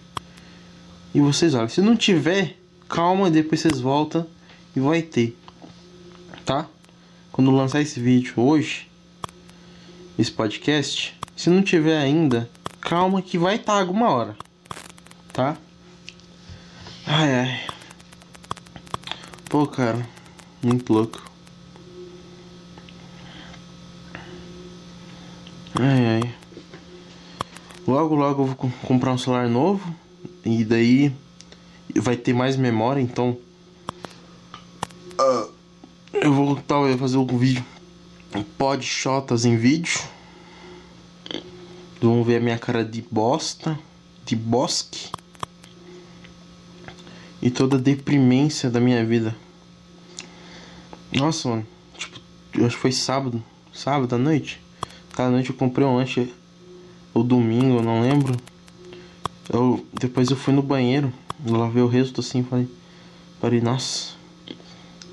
E 1.14 1.20
vocês 1.20 1.54
olham. 1.54 1.68
Se 1.68 1.80
não 1.80 1.96
tiver, 1.96 2.56
calma. 2.88 3.30
Depois 3.30 3.60
vocês 3.60 3.80
voltam. 3.80 4.26
E 4.74 4.80
vai 4.80 5.00
ter. 5.00 5.36
Tá? 6.44 6.66
Quando 7.30 7.50
lançar 7.50 7.80
esse 7.80 8.00
vídeo 8.00 8.34
hoje. 8.36 8.90
Esse 10.18 10.32
podcast. 10.32 11.18
Se 11.36 11.48
não 11.48 11.62
tiver 11.62 11.98
ainda 11.98 12.50
calma 12.84 13.22
que 13.22 13.38
vai 13.38 13.56
estar 13.56 13.72
tá 13.72 13.80
alguma 13.80 14.10
hora, 14.10 14.36
tá? 15.32 15.56
Ai 17.06 17.34
ai. 17.34 17.60
Pô, 19.48 19.66
cara, 19.66 20.06
muito 20.62 20.92
louco. 20.92 21.22
Ai 25.80 26.06
ai. 26.06 26.34
Logo 27.86 28.14
logo 28.14 28.42
eu 28.42 28.46
vou 28.46 28.70
comprar 28.82 29.12
um 29.12 29.18
celular 29.18 29.48
novo 29.48 29.94
e 30.44 30.64
daí 30.64 31.12
vai 31.96 32.16
ter 32.16 32.32
mais 32.32 32.56
memória, 32.56 33.00
então 33.00 33.36
uh, 35.18 35.50
eu 36.12 36.32
vou 36.32 36.56
talvez 36.56 36.98
fazer 36.98 37.16
um 37.16 37.26
vídeo 37.26 37.64
pod 38.58 38.84
shotas 38.84 39.44
em 39.44 39.56
vídeo 39.56 40.00
Vão 42.04 42.22
ver 42.22 42.36
a 42.36 42.40
minha 42.40 42.58
cara 42.58 42.84
de 42.84 43.00
bosta, 43.10 43.78
de 44.26 44.36
bosque. 44.36 45.10
E 47.40 47.50
toda 47.50 47.76
a 47.78 47.80
deprimência 47.80 48.68
da 48.68 48.78
minha 48.78 49.02
vida. 49.06 49.34
Nossa, 51.10 51.48
mano. 51.48 51.66
Tipo, 51.96 52.20
acho 52.66 52.76
que 52.76 52.82
foi 52.82 52.92
sábado. 52.92 53.42
Sábado 53.72 54.14
à 54.14 54.18
noite. 54.18 54.60
Cada 55.14 55.30
noite 55.30 55.48
eu 55.48 55.56
comprei 55.56 55.86
um 55.86 55.96
lanche. 55.96 56.30
Ou 57.14 57.24
domingo, 57.24 57.78
eu 57.78 57.82
não 57.82 58.02
lembro. 58.02 58.36
Eu, 59.52 59.84
depois 59.92 60.30
eu 60.30 60.36
fui 60.36 60.54
no 60.54 60.62
banheiro. 60.62 61.12
Eu 61.46 61.56
lavei 61.56 61.82
o 61.82 61.88
resto 61.88 62.20
assim 62.20 62.42
falei. 62.42 62.68
Falei, 63.40 63.60
nossa. 63.60 64.14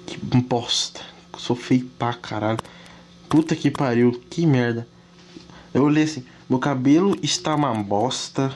Que 0.05 0.17
bosta. 0.41 1.01
Sou 1.37 1.55
feio 1.55 1.89
pra 1.97 2.13
caralho. 2.13 2.59
Puta 3.27 3.55
que 3.55 3.71
pariu. 3.71 4.21
Que 4.29 4.45
merda. 4.45 4.87
Eu 5.73 5.83
olhei 5.83 6.03
assim. 6.03 6.23
Meu 6.49 6.59
cabelo 6.59 7.17
está 7.21 7.55
uma 7.55 7.73
bosta. 7.73 8.53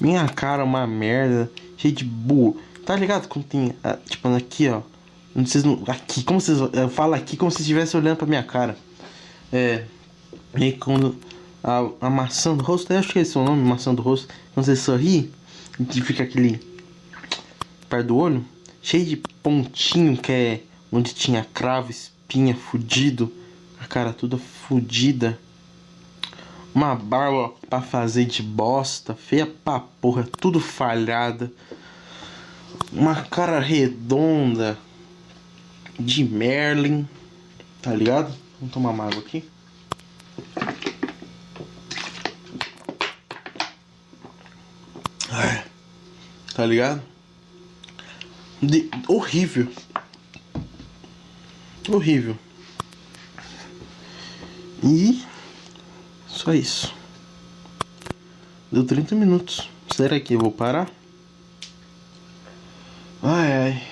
Minha 0.00 0.28
cara 0.28 0.64
uma 0.64 0.86
merda. 0.86 1.50
Cheio 1.76 1.94
de 1.94 2.04
burro. 2.04 2.56
Tá 2.84 2.96
ligado? 2.96 3.28
Como 3.28 3.44
tem. 3.44 3.74
Ah, 3.82 3.98
tipo, 4.08 4.28
aqui, 4.28 4.68
ó. 4.68 4.82
Vocês 5.34 5.64
não. 5.64 5.82
Aqui, 5.86 6.22
como 6.22 6.40
vocês. 6.40 6.58
Eu 6.58 6.88
falo 6.88 7.14
aqui 7.14 7.36
como 7.36 7.50
se 7.50 7.60
estivesse 7.60 7.96
olhando 7.96 8.16
pra 8.16 8.26
minha 8.26 8.42
cara. 8.42 8.76
É. 9.52 9.84
E 10.56 10.72
quando. 10.72 11.16
A, 11.62 12.06
a 12.06 12.10
maçã 12.10 12.56
do 12.56 12.64
rosto, 12.64 12.92
eu 12.92 12.98
acho 12.98 13.12
que 13.12 13.18
é 13.18 13.22
esse 13.22 13.38
o 13.38 13.44
nome, 13.44 13.62
maçã 13.62 13.94
do 13.94 14.02
rosto. 14.02 14.28
Quando 14.52 14.66
você 14.66 14.76
sorri, 14.76 15.32
que 15.88 16.00
fica 16.00 16.22
aquele. 16.22 16.60
Perto 17.88 18.06
do 18.08 18.16
olho. 18.16 18.44
Cheio 18.82 19.04
de 19.04 19.16
pontinho 19.16 20.16
que 20.16 20.32
é. 20.32 20.62
Onde 20.90 21.14
tinha 21.14 21.46
cravo, 21.54 21.90
espinha, 21.90 22.54
fudido. 22.54 23.32
A 23.80 23.86
cara 23.86 24.12
toda 24.12 24.36
fudida. 24.36 25.38
Uma 26.74 26.94
barba 26.94 27.52
pra 27.68 27.82
fazer 27.82 28.24
de 28.24 28.42
bosta, 28.42 29.14
feia 29.14 29.46
pra 29.46 29.78
porra, 29.78 30.26
tudo 30.40 30.58
falhada. 30.58 31.52
Uma 32.90 33.14
cara 33.14 33.60
redonda 33.60 34.78
de 36.00 36.24
Merlin, 36.24 37.06
tá 37.82 37.94
ligado? 37.94 38.34
Vamos 38.58 38.72
tomar 38.72 38.90
uma 38.90 39.04
água 39.04 39.18
aqui. 39.20 39.44
Tá 46.62 46.66
ligado? 46.66 47.02
De... 48.62 48.88
Horrível. 49.08 49.68
Horrível. 51.88 52.38
E 54.80 55.24
só 56.28 56.54
isso. 56.54 56.94
Deu 58.70 58.86
30 58.86 59.16
minutos. 59.16 59.68
Será 59.92 60.20
que 60.20 60.34
eu 60.34 60.38
vou 60.38 60.52
parar? 60.52 60.88
Ai 63.20 63.52
ai. 63.52 63.82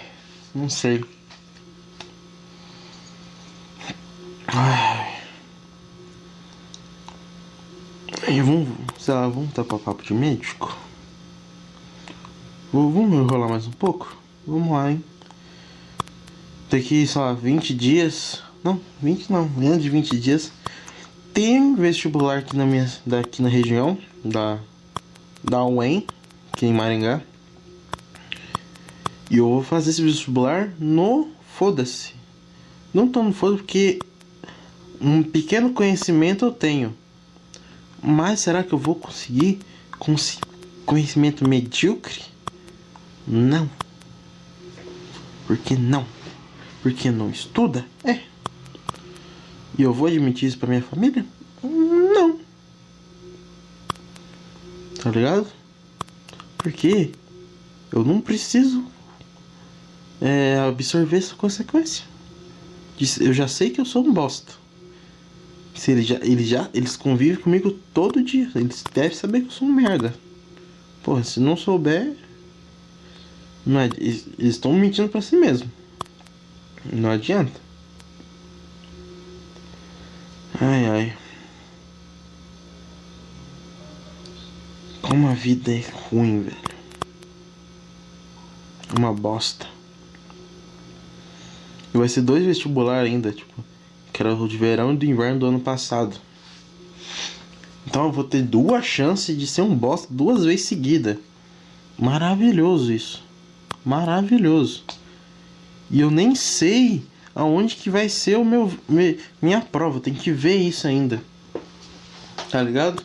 Não 0.54 0.70
sei. 0.70 1.04
Ai. 4.46 5.22
Vamos, 8.44 8.68
sei 8.96 9.14
lá, 9.14 9.26
vamos 9.26 9.52
tapar 9.52 9.80
papo 9.80 10.04
de 10.04 10.14
médico? 10.14 10.89
Vamos 12.72 13.12
enrolar 13.12 13.50
mais 13.50 13.66
um 13.66 13.72
pouco? 13.72 14.16
Vamos 14.46 14.70
lá, 14.70 14.92
hein? 14.92 15.02
Daqui, 16.70 17.04
sei 17.04 17.20
lá, 17.20 17.33
20 17.33 17.74
dias. 17.74 18.44
Não, 18.62 18.80
20 19.02 19.28
não, 19.28 19.48
menos 19.48 19.83
de 19.83 19.90
20 19.90 20.16
dias. 20.20 20.52
Tem 21.35 21.74
vestibular 21.74 22.38
aqui 22.38 22.56
na 22.56 22.64
minha. 22.64 22.88
Daqui 23.04 23.42
na 23.42 23.48
região. 23.48 23.98
Da. 24.24 24.61
Da 25.42 25.66
UEM, 25.66 26.06
aqui 26.52 26.66
em 26.66 26.72
Maringá. 26.72 27.20
E 29.28 29.38
eu 29.38 29.48
vou 29.48 29.64
fazer 29.64 29.90
esse 29.90 30.02
vestibular 30.02 30.72
no 30.78 31.26
foda-se. 31.56 32.14
Não 32.94 33.09
tô 33.09 33.20
no 33.24 33.33
foda 33.33 33.56
porque 33.56 33.98
um 35.00 35.24
pequeno 35.24 35.72
conhecimento 35.72 36.44
eu 36.44 36.52
tenho. 36.52 36.96
Mas 38.00 38.38
será 38.38 38.62
que 38.62 38.72
eu 38.72 38.78
vou 38.78 38.94
conseguir 38.94 39.59
com 39.98 40.14
conhecimento 40.87 41.48
medíocre? 41.48 42.29
Não. 43.30 43.70
Por 45.46 45.56
que 45.56 45.76
não? 45.76 46.04
Porque 46.82 47.12
não 47.12 47.30
estuda? 47.30 47.86
É. 48.02 48.22
E 49.78 49.82
eu 49.82 49.94
vou 49.94 50.08
admitir 50.08 50.48
isso 50.48 50.58
pra 50.58 50.68
minha 50.68 50.82
família? 50.82 51.24
Não. 51.62 52.40
Tá 55.00 55.10
ligado? 55.10 55.46
Porque 56.58 57.12
eu 57.92 58.04
não 58.04 58.20
preciso 58.20 58.84
é, 60.20 60.58
absorver 60.58 61.18
essa 61.18 61.36
consequência. 61.36 62.04
Eu 63.20 63.32
já 63.32 63.46
sei 63.46 63.70
que 63.70 63.80
eu 63.80 63.84
sou 63.84 64.04
um 64.04 64.12
bosta. 64.12 64.52
Se 65.72 65.92
ele 65.92 66.02
já, 66.02 66.16
ele 66.16 66.44
já, 66.44 66.68
eles 66.74 66.96
convivem 66.96 67.40
comigo 67.40 67.70
todo 67.94 68.24
dia. 68.24 68.50
Eles 68.56 68.82
devem 68.92 69.16
saber 69.16 69.42
que 69.42 69.46
eu 69.46 69.52
sou 69.52 69.68
um 69.68 69.72
merda. 69.72 70.12
Porra, 71.02 71.22
se 71.22 71.38
não 71.38 71.56
souber, 71.56 72.16
não 73.64 73.81
é, 73.81 73.90
eles 73.96 74.27
estão 74.38 74.73
mentindo 74.73 75.09
para 75.09 75.20
si 75.20 75.37
mesmo. 75.37 75.70
Não 76.92 77.11
adianta. 77.11 77.61
Ai 80.61 80.87
ai. 80.87 81.16
Como 85.03 85.29
a 85.29 85.35
vida 85.35 85.73
é 85.73 85.85
ruim, 86.09 86.42
velho. 86.42 86.57
Uma 88.96 89.12
bosta. 89.12 89.66
E 91.92 91.99
vai 91.99 92.09
ser 92.09 92.23
dois 92.23 92.44
vestibular 92.44 93.01
ainda, 93.01 93.33
tipo, 93.33 93.64
que 94.12 94.23
era 94.23 94.35
o 94.35 94.49
de 94.49 94.57
verão 94.57 94.92
e 94.92 94.96
do 94.96 95.05
inverno 95.05 95.40
do 95.40 95.46
ano 95.46 95.61
passado. 95.61 96.16
Então 97.87 98.05
eu 98.05 98.12
vou 98.12 98.25
ter 98.25 98.42
duas 98.42 98.85
chances 98.85 99.37
de 99.37 99.46
ser 99.46 99.62
um 99.62 99.75
bosta 99.75 100.09
duas 100.11 100.44
vezes 100.44 100.66
seguida. 100.66 101.18
Maravilhoso 101.99 102.92
isso. 102.92 103.29
Maravilhoso. 103.84 104.84
E 105.90 106.00
eu 106.00 106.10
nem 106.10 106.34
sei 106.34 107.02
aonde 107.34 107.76
que 107.76 107.90
vai 107.90 108.08
ser 108.08 108.36
o 108.36 108.44
meu 108.44 108.72
minha 109.40 109.60
prova, 109.60 110.00
tem 110.00 110.14
que 110.14 110.30
ver 110.30 110.56
isso 110.56 110.86
ainda. 110.86 111.22
Tá 112.50 112.62
ligado? 112.62 113.02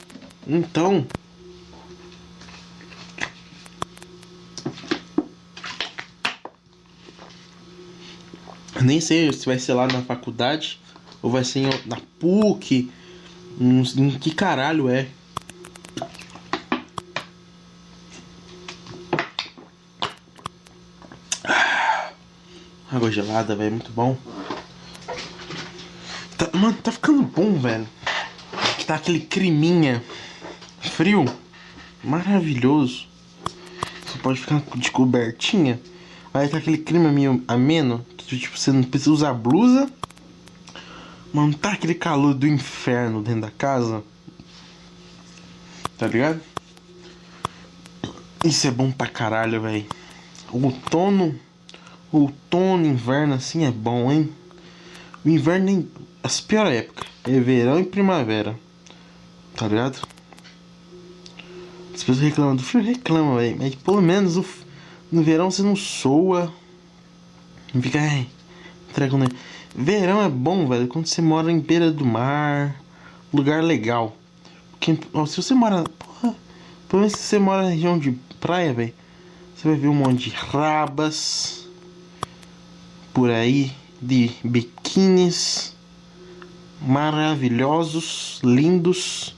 Então, 0.48 1.06
Nem 8.86 9.02
sei 9.02 9.32
se 9.34 9.46
vai 9.46 9.58
ser 9.58 9.74
lá 9.74 9.88
na 9.88 10.02
faculdade 10.04 10.80
ou 11.22 11.32
vai 11.32 11.44
ser 11.44 11.68
na 11.88 11.98
PUC. 12.20 12.92
Em 13.60 14.12
que 14.20 14.32
caralho 14.32 14.90
é? 14.90 15.08
Água 23.06 23.12
gelada, 23.12 23.56
velho, 23.56 23.74
muito 23.74 23.92
bom. 23.92 24.18
Tá, 26.36 26.50
mano, 26.58 26.74
tá 26.82 26.92
ficando 26.92 27.22
bom, 27.22 27.54
velho. 27.60 27.88
Tá 28.88 28.96
aquele 28.96 29.20
creminha 29.20 30.04
frio, 30.80 31.24
maravilhoso. 32.04 33.08
Você 34.08 34.18
pode 34.18 34.40
ficar 34.40 34.60
de 34.76 34.90
cobertinha. 34.90 35.80
Aí 36.34 36.48
tá 36.48 36.58
aquele 36.58 36.80
clima 36.80 37.12
meio 37.12 37.44
ameno 37.48 38.04
tipo, 38.18 38.58
você 38.58 38.72
não 38.72 38.82
precisa 38.82 39.12
usar 39.12 39.34
blusa. 39.36 39.88
Mano, 41.32 41.54
tá 41.54 41.74
aquele 41.74 41.94
calor 41.94 42.34
do 42.34 42.48
inferno 42.48 43.22
dentro 43.22 43.42
da 43.42 43.52
casa. 43.52 44.04
Tá 45.96 46.08
ligado? 46.08 46.42
Isso 48.44 48.66
é 48.66 48.72
bom 48.72 48.92
pra 48.92 49.06
caralho, 49.06 49.62
velho. 49.62 49.86
Outono. 50.52 51.45
Outono, 52.12 52.86
inverno 52.86 53.34
assim 53.34 53.66
é 53.66 53.72
bom, 53.72 54.12
hein? 54.12 54.30
O 55.26 55.30
inverno 55.30 55.66
nem. 55.66 55.88
As 56.24 56.40
piores 56.40 56.80
épocas. 56.80 57.08
É 57.24 57.40
verão 57.40 57.80
e 57.80 57.84
primavera. 57.84 58.58
Tá 59.56 59.68
ligado? 59.68 60.08
As 61.94 62.04
pessoas 62.04 62.20
reclamam 62.20 62.56
do 62.56 62.64
frio, 62.64 62.84
reclamam, 62.84 63.38
velho. 63.38 63.58
Mas 63.58 63.76
pelo 63.76 64.02
menos 64.02 64.38
o... 64.38 64.46
no 65.12 65.24
verão 65.24 65.50
você 65.50 65.64
não 65.64 65.76
soa. 65.76 66.54
Não 67.74 67.82
fica, 67.82 68.00
ai, 68.00 68.28
entregando. 68.90 69.34
Verão 69.76 70.22
é 70.22 70.30
bom, 70.30 70.68
velho, 70.68 70.88
quando 70.88 71.08
você 71.08 71.22
mora 71.22 71.52
em 71.52 71.60
beira 71.60 71.92
do 71.92 72.06
mar, 72.06 72.82
lugar 73.34 73.64
legal. 73.64 74.16
Porque 74.72 74.98
ó, 75.14 75.26
se 75.26 75.42
você 75.42 75.54
mora. 75.54 75.84
Porra, 75.84 76.36
pelo 76.88 77.02
menos 77.02 77.14
se 77.14 77.24
você 77.24 77.40
mora 77.40 77.64
na 77.64 77.70
região 77.70 77.98
de 77.98 78.12
praia, 78.40 78.74
velho, 78.74 78.94
você 79.56 79.68
vai 79.68 79.78
ver 79.78 79.88
um 79.88 79.96
monte 79.96 80.30
de 80.30 80.36
rabas 80.36 81.65
por 83.16 83.32
aí, 83.32 83.72
de 84.02 84.30
biquínis 84.44 85.74
maravilhosos, 86.82 88.42
lindos, 88.44 89.34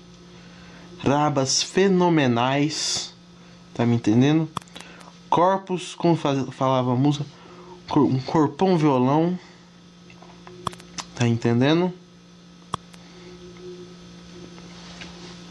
rabas 0.97 1.61
fenomenais, 1.61 3.13
tá 3.75 3.85
me 3.85 3.95
entendendo? 3.95 4.49
Corpos, 5.29 5.93
como 5.93 6.15
falava 6.15 6.91
a 6.91 6.95
música, 6.95 7.23
um 7.95 8.19
corpão 8.19 8.75
violão. 8.79 9.37
Tá 11.13 11.27
entendendo? 11.27 11.93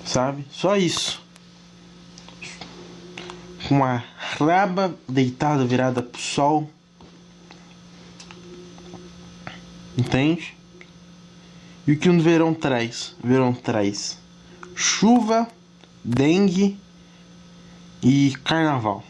Sabe? 0.05 0.45
Só 0.51 0.77
isso. 0.77 1.23
Uma 3.71 4.03
raba 4.17 4.93
deitada 5.09 5.65
virada 5.65 6.03
pro 6.03 6.21
sol. 6.21 6.71
Entende? 9.97 10.57
E 11.87 11.93
o 11.93 11.99
que 11.99 12.09
o 12.09 12.21
verão 12.21 12.53
traz? 12.53 13.15
O 13.23 13.27
verão 13.27 13.53
traz 13.53 14.19
chuva, 14.77 15.49
dengue 16.05 16.79
e 18.03 18.35
carnaval. 18.45 19.03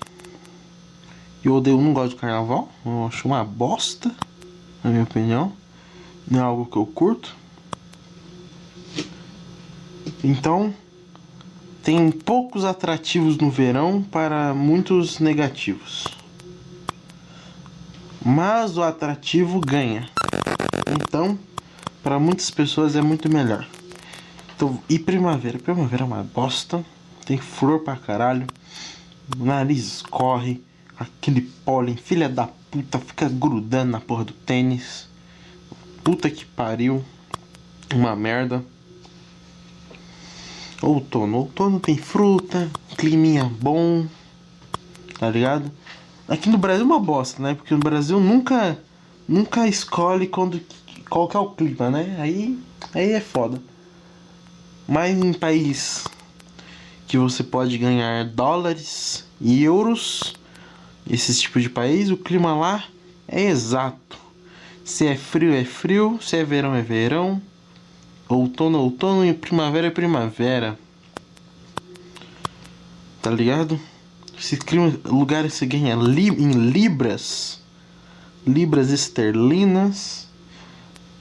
Eu 1.45 1.55
odeio, 1.55 1.81
não 1.81 1.93
gosto 1.93 2.15
de 2.15 2.21
carnaval. 2.21 2.69
Eu 2.85 3.07
acho 3.07 3.27
uma 3.27 3.45
bosta, 3.45 4.15
na 4.83 4.91
minha 4.91 5.03
opinião. 5.03 5.53
Não 6.29 6.41
é 6.41 6.43
algo 6.43 6.67
que 6.67 6.77
eu 6.77 6.87
curto. 6.87 7.37
Então, 10.23 10.75
tem 11.83 12.11
poucos 12.11 12.65
atrativos 12.65 13.37
no 13.37 13.51
verão 13.51 14.03
para 14.03 14.55
muitos 14.55 15.21
negativos. 15.21 16.05
Mas 18.25 18.77
o 18.77 18.83
atrativo 18.83 19.61
ganha. 19.61 20.09
Então, 20.87 21.39
para 22.03 22.19
muitas 22.19 22.51
pessoas 22.51 22.97
é 22.97 23.03
muito 23.03 23.29
melhor. 23.29 23.67
Então, 24.55 24.83
e 24.89 24.99
primavera? 24.99 25.59
Primavera 25.59 26.03
é 26.03 26.07
uma 26.07 26.23
bosta. 26.23 26.85
Tem 27.25 27.39
flor 27.39 27.81
pra 27.81 27.97
caralho. 27.97 28.47
O 29.39 29.45
nariz 29.45 30.03
corre 30.03 30.63
Aquele 30.99 31.43
pólen, 31.43 31.95
filha 31.95 32.27
da 32.27 32.49
puta, 32.71 32.99
fica 32.99 33.29
grudando 33.29 33.93
na 33.93 34.01
porra 34.01 34.25
do 34.25 34.33
tênis. 34.33 35.07
Puta 36.03 36.31
que 36.31 36.47
pariu. 36.47 37.05
Uma 37.93 38.17
merda. 38.17 38.65
Outono. 40.81 41.37
Outono 41.37 41.79
tem 41.79 41.99
fruta, 41.99 42.71
climinha 42.97 43.45
bom. 43.45 44.07
Tá 45.19 45.29
ligado? 45.29 45.71
Aqui 46.27 46.49
no 46.49 46.57
Brasil 46.57 46.83
é 46.83 46.87
uma 46.87 46.99
bosta, 46.99 47.43
né? 47.43 47.55
Porque 47.55 47.75
no 47.75 47.81
Brasil 47.81 48.19
nunca 48.19 48.79
nunca 49.29 49.67
escolhe 49.67 50.27
quando 50.27 50.61
qual 51.09 51.29
que 51.29 51.37
é 51.37 51.41
o 51.41 51.51
clima, 51.51 51.91
né? 51.91 52.17
Aí 52.19 52.59
aí 52.95 53.13
é 53.13 53.21
foda. 53.21 53.61
Mas 54.89 55.17
em 55.17 55.33
país 55.33 56.05
que 57.07 57.19
você 57.19 57.43
pode 57.43 57.79
ganhar 57.79 58.25
dólares 58.25 59.25
e 59.41 59.63
euros, 59.63 60.35
esses 61.09 61.41
tipos 61.41 61.63
de 61.63 61.71
país, 61.71 62.11
o 62.11 62.17
clima 62.17 62.55
lá 62.55 62.85
é 63.29 63.43
exato. 63.43 64.19
Se 64.85 65.07
é 65.07 65.17
frio 65.17 65.53
é 65.53 65.65
frio, 65.65 66.19
se 66.21 66.37
é 66.37 66.45
verão 66.45 66.75
é 66.75 66.83
verão, 66.83 67.43
outono 68.29 68.79
outono 68.79 69.25
e 69.25 69.35
primavera 69.35 69.89
é 69.89 69.91
primavera. 69.91 70.79
Tá 73.21 73.31
ligado? 73.31 73.81
Esse 74.39 74.57
clima, 74.57 74.93
lugar 75.05 75.49
você 75.49 75.67
ganha 75.67 75.97
li, 75.97 76.29
em 76.29 76.53
libras, 76.71 77.61
libras 78.47 78.91
esterlinas, 78.91 80.29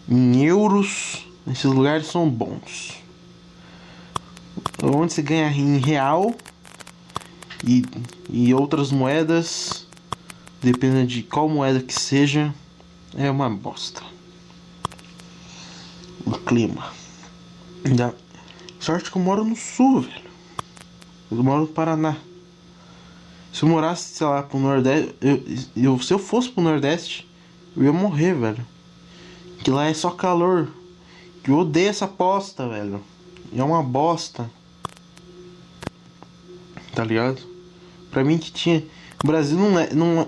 em 0.07 0.43
euros. 0.43 1.25
Esses 1.47 1.65
lugares 1.65 2.07
são 2.07 2.29
bons 2.29 3.05
onde 4.83 5.13
se 5.13 5.21
ganha 5.21 5.49
em 5.51 5.77
real 5.77 6.35
e, 7.65 7.83
e 8.29 8.53
outras 8.53 8.91
moedas, 8.91 9.87
dependendo 10.61 11.07
de 11.07 11.23
qual 11.23 11.49
moeda 11.49 11.79
que 11.79 11.93
seja, 11.93 12.53
é 13.15 13.29
uma 13.29 13.49
bosta. 13.49 14.01
O 16.25 16.31
clima. 16.31 16.91
Ainda, 17.83 18.15
sorte 18.79 19.11
que 19.11 19.17
eu 19.17 19.21
moro 19.21 19.43
no 19.43 19.55
sul, 19.55 20.01
velho. 20.01 20.25
Eu 21.31 21.43
moro 21.43 21.61
no 21.61 21.67
Paraná. 21.67 22.17
Se 23.55 23.63
eu 23.63 23.69
morasse, 23.69 24.15
sei 24.15 24.27
lá, 24.27 24.43
pro 24.43 24.59
Nordeste, 24.59 25.15
eu, 25.21 25.41
eu, 25.77 25.99
se 26.01 26.13
eu 26.13 26.19
fosse 26.19 26.49
pro 26.49 26.61
Nordeste, 26.61 27.25
eu 27.77 27.83
ia 27.83 27.93
morrer, 27.93 28.33
velho. 28.33 28.67
Que 29.63 29.71
lá 29.71 29.85
é 29.85 29.93
só 29.93 30.11
calor. 30.11 30.67
Que 31.41 31.51
eu 31.51 31.59
odeio 31.59 31.87
essa 31.87 32.03
aposta, 32.03 32.67
velho. 32.67 33.01
É 33.55 33.63
uma 33.63 33.81
bosta 33.81 34.49
tá 36.95 37.03
ligado? 37.03 37.41
Pra 38.09 38.23
mim 38.23 38.37
que 38.37 38.51
tinha. 38.51 38.81
O 39.23 39.27
Brasil 39.27 39.59
não 39.59 39.77
é. 39.77 39.93
Não... 39.93 40.27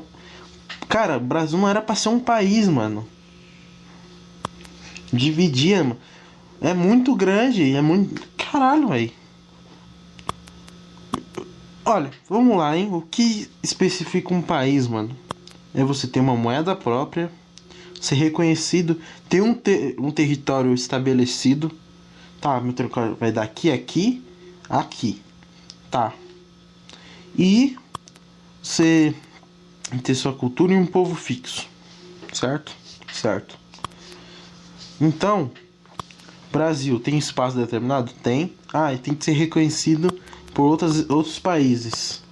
Cara, 0.89 1.17
o 1.17 1.21
Brasil 1.21 1.57
não 1.57 1.67
era 1.67 1.81
pra 1.81 1.95
ser 1.95 2.09
um 2.09 2.19
país, 2.19 2.67
mano. 2.67 3.07
Dividia, 5.11 5.83
mano. 5.83 5.97
É 6.59 6.73
muito 6.73 7.15
grande, 7.15 7.73
é 7.73 7.81
muito. 7.81 8.21
Caralho, 8.37 8.89
velho. 8.89 9.11
Olha, 11.89 12.11
vamos 12.27 12.57
lá, 12.57 12.75
hein? 12.75 12.89
O 12.91 13.01
que 13.01 13.49
especifica 13.63 14.33
um 14.33 14.41
país, 14.41 14.85
mano? 14.89 15.15
É 15.73 15.85
você 15.85 16.05
ter 16.05 16.19
uma 16.19 16.35
moeda 16.35 16.75
própria, 16.75 17.31
ser 18.01 18.15
reconhecido, 18.15 18.99
ter 19.29 19.41
um, 19.41 19.53
ter 19.53 19.95
um 19.97 20.11
território 20.11 20.73
estabelecido. 20.73 21.71
Tá, 22.41 22.59
meu 22.59 22.73
território 22.73 23.15
vai 23.15 23.31
daqui, 23.31 23.71
aqui, 23.71 24.21
aqui. 24.69 25.21
Tá, 25.89 26.13
e 27.39 27.77
você 28.61 29.15
ter 30.03 30.13
sua 30.13 30.33
cultura 30.33 30.73
e 30.73 30.75
um 30.75 30.85
povo 30.85 31.15
fixo, 31.15 31.69
certo? 32.33 32.75
Certo. 33.13 33.57
Então, 34.99 35.49
Brasil 36.51 36.99
tem 36.99 37.17
espaço 37.17 37.55
determinado? 37.55 38.11
Tem. 38.21 38.53
Ah, 38.73 38.93
e 38.93 38.97
tem 38.97 39.15
que 39.15 39.23
ser 39.23 39.31
reconhecido 39.31 40.26
por 40.57 40.71
outras, 40.71 41.07
outros 41.07 41.37
países. 41.37 42.23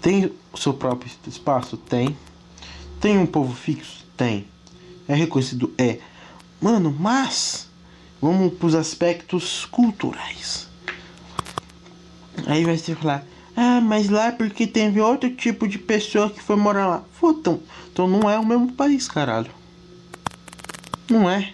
Tem 0.00 0.32
o 0.52 0.56
seu 0.56 0.72
próprio 0.72 1.10
espaço? 1.26 1.76
Tem. 1.76 2.16
Tem 3.00 3.18
um 3.18 3.26
povo 3.26 3.52
fixo? 3.52 4.06
Tem. 4.16 4.46
É 5.08 5.16
reconhecido? 5.16 5.74
É. 5.76 5.98
Mano, 6.62 6.94
mas 6.96 7.68
vamos 8.22 8.54
para 8.54 8.66
os 8.68 8.74
aspectos 8.76 9.64
culturais. 9.64 10.68
Aí 12.46 12.64
vai 12.64 12.78
ser 12.78 12.94
falar, 12.94 13.26
ah, 13.56 13.80
mas 13.80 14.08
lá 14.08 14.26
é 14.26 14.30
porque 14.30 14.64
teve 14.64 15.00
outro 15.00 15.28
tipo 15.34 15.66
de 15.66 15.76
pessoa 15.76 16.30
que 16.30 16.40
foi 16.40 16.54
morar 16.54 16.86
lá. 16.86 17.04
Puta, 17.18 17.58
então 17.92 18.06
não 18.06 18.30
é 18.30 18.38
o 18.38 18.46
mesmo 18.46 18.70
país, 18.74 19.08
caralho. 19.08 19.50
Não 21.10 21.28
é. 21.28 21.52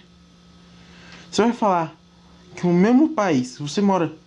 Você 1.31 1.41
vai 1.41 1.55
falar 1.55 1.97
que 2.55 2.67
o 2.67 2.71
mesmo 2.71 3.09
país, 3.15 3.57
você 3.59 3.81
mora. 3.81 4.26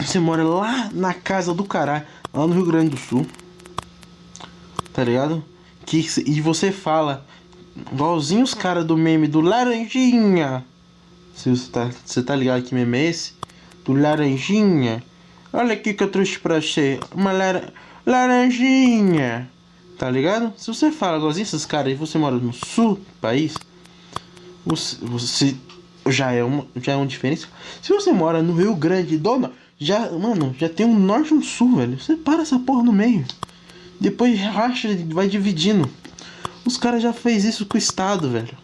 Você 0.00 0.18
mora 0.18 0.42
lá 0.44 0.90
na 0.92 1.12
casa 1.12 1.52
do 1.52 1.64
caralho, 1.64 2.06
lá 2.32 2.46
no 2.46 2.54
Rio 2.54 2.66
Grande 2.66 2.90
do 2.90 2.96
Sul. 2.96 3.26
Tá 4.92 5.04
ligado? 5.04 5.44
Que, 5.84 6.06
e 6.26 6.40
você 6.40 6.72
fala, 6.72 7.26
igualzinho 7.92 8.42
os 8.42 8.54
caras 8.54 8.84
do 8.84 8.96
meme 8.96 9.26
do 9.26 9.40
Laranjinha. 9.40 10.64
Você 11.34 11.54
tá, 11.70 11.90
você 12.04 12.22
tá 12.22 12.34
ligado 12.34 12.62
que 12.62 12.74
meme 12.74 12.98
é 12.98 13.06
esse? 13.06 13.34
Do 13.84 13.92
Laranjinha 13.92 15.02
Olha 15.52 15.72
aqui 15.72 15.94
que 15.94 16.02
eu 16.02 16.10
trouxe 16.10 16.38
pra 16.38 16.60
você. 16.60 17.00
Uma 17.14 17.32
lar 17.32 17.72
laranjinha. 18.06 19.50
Tá 19.98 20.10
ligado? 20.10 20.52
Se 20.56 20.66
você 20.68 20.90
fala 20.92 21.16
igualzinho 21.16 21.42
esses 21.42 21.64
caras 21.64 21.92
e 21.92 21.96
você 21.96 22.18
mora 22.18 22.36
no 22.36 22.52
sul 22.52 22.96
do 22.96 23.20
país, 23.20 23.54
você, 24.64 24.96
você 25.00 25.56
já 26.08 26.30
é 26.32 26.44
uma 26.44 26.66
já 26.76 26.92
é 26.92 26.96
uma 26.96 27.06
diferença. 27.06 27.48
Se 27.82 27.92
você 27.92 28.12
mora 28.12 28.42
no 28.42 28.52
Rio 28.52 28.76
Grande 28.76 29.16
do 29.16 29.38
Norte, 29.38 29.56
já, 29.78 30.10
mano, 30.10 30.54
já 30.58 30.68
tem 30.68 30.86
um 30.86 30.98
norte 30.98 31.32
e 31.32 31.34
um 31.34 31.42
sul, 31.42 31.76
velho. 31.76 31.98
Você 31.98 32.16
para 32.16 32.42
essa 32.42 32.58
porra 32.58 32.82
no 32.82 32.92
meio. 32.92 33.24
Depois 34.00 34.38
racha 34.40 34.88
e 34.88 35.04
vai 35.04 35.28
dividindo. 35.28 35.88
Os 36.64 36.76
caras 36.76 37.02
já 37.02 37.12
fez 37.12 37.44
isso 37.44 37.66
com 37.66 37.76
o 37.76 37.78
estado, 37.78 38.28
velho. 38.30 38.56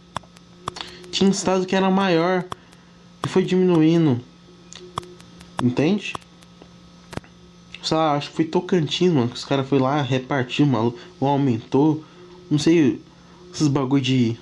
Tinha 1.10 1.28
um 1.28 1.32
estado 1.32 1.66
que 1.66 1.76
era 1.76 1.90
maior 1.90 2.44
e 3.24 3.28
foi 3.28 3.44
diminuindo. 3.44 4.20
Entende? 5.62 6.14
sei 7.84 7.96
lá, 7.96 8.14
acho 8.14 8.30
que 8.30 8.36
foi 8.36 8.44
Tocantins, 8.46 9.12
mano, 9.12 9.28
que 9.28 9.36
os 9.36 9.44
caras 9.44 9.68
foi 9.68 9.78
lá 9.78 10.00
repartir, 10.00 10.66
maluco, 10.66 10.98
ou 11.20 11.28
aumentou, 11.28 12.02
não 12.50 12.58
sei, 12.58 13.00
esses 13.52 13.68
bagulho 13.68 14.02
de 14.02 14.36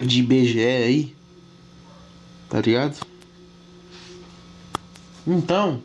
de 0.00 0.18
IBGE 0.20 0.60
aí, 0.60 1.14
tá 2.50 2.60
ligado? 2.60 2.98
Então, 5.26 5.80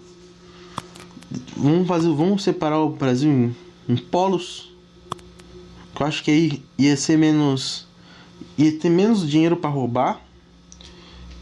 vamos 1.56 1.88
fazer, 1.88 2.10
vamos 2.10 2.44
separar 2.44 2.80
o 2.80 2.90
Brasil 2.90 3.30
em, 3.32 3.56
em 3.90 3.98
polos. 3.98 4.72
Eu 6.00 6.06
acho 6.06 6.24
que 6.24 6.32
aí 6.32 6.64
ia 6.78 6.98
ser 6.98 7.18
menos, 7.18 7.88
ia 8.58 8.72
ter 8.78 8.90
menos 8.90 9.30
dinheiro 9.30 9.56
para 9.56 9.70
roubar. 9.70 10.22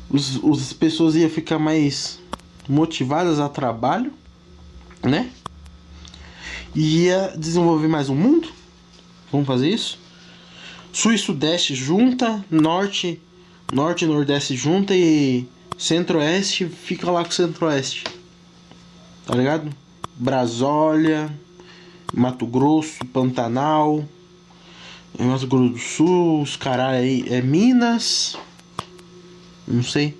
Os, 0.09 0.43
as 0.43 0.73
pessoas 0.73 1.15
iam 1.15 1.29
ficar 1.29 1.59
mais 1.59 2.19
motivadas 2.67 3.39
a 3.39 3.47
trabalho 3.47 4.11
né? 5.03 5.29
E 6.75 7.05
ia 7.05 7.33
desenvolver 7.37 7.87
mais 7.87 8.09
um 8.09 8.15
mundo. 8.15 8.49
Vamos 9.31 9.47
fazer 9.47 9.69
isso? 9.69 9.99
Sul 10.91 11.13
e 11.13 11.17
Sudeste 11.17 11.75
junta, 11.75 12.43
Norte, 12.49 13.21
Norte 13.71 14.05
e 14.05 14.07
Nordeste 14.07 14.55
junta 14.55 14.95
e 14.95 15.47
Centro-Oeste 15.79 16.67
fica 16.67 17.09
lá 17.09 17.23
com 17.23 17.31
Centro-Oeste. 17.31 18.03
Tá 19.25 19.33
ligado? 19.33 19.69
Brasólia, 20.13 21.33
Mato 22.13 22.45
Grosso, 22.45 23.05
Pantanal, 23.05 24.03
Mato 25.17 25.47
Grosso 25.47 25.69
do 25.69 25.77
Sul, 25.79 26.41
os 26.41 26.57
caras 26.57 26.95
aí 26.95 27.23
é 27.29 27.41
Minas, 27.41 28.37
não 29.65 29.81
sei. 29.81 30.17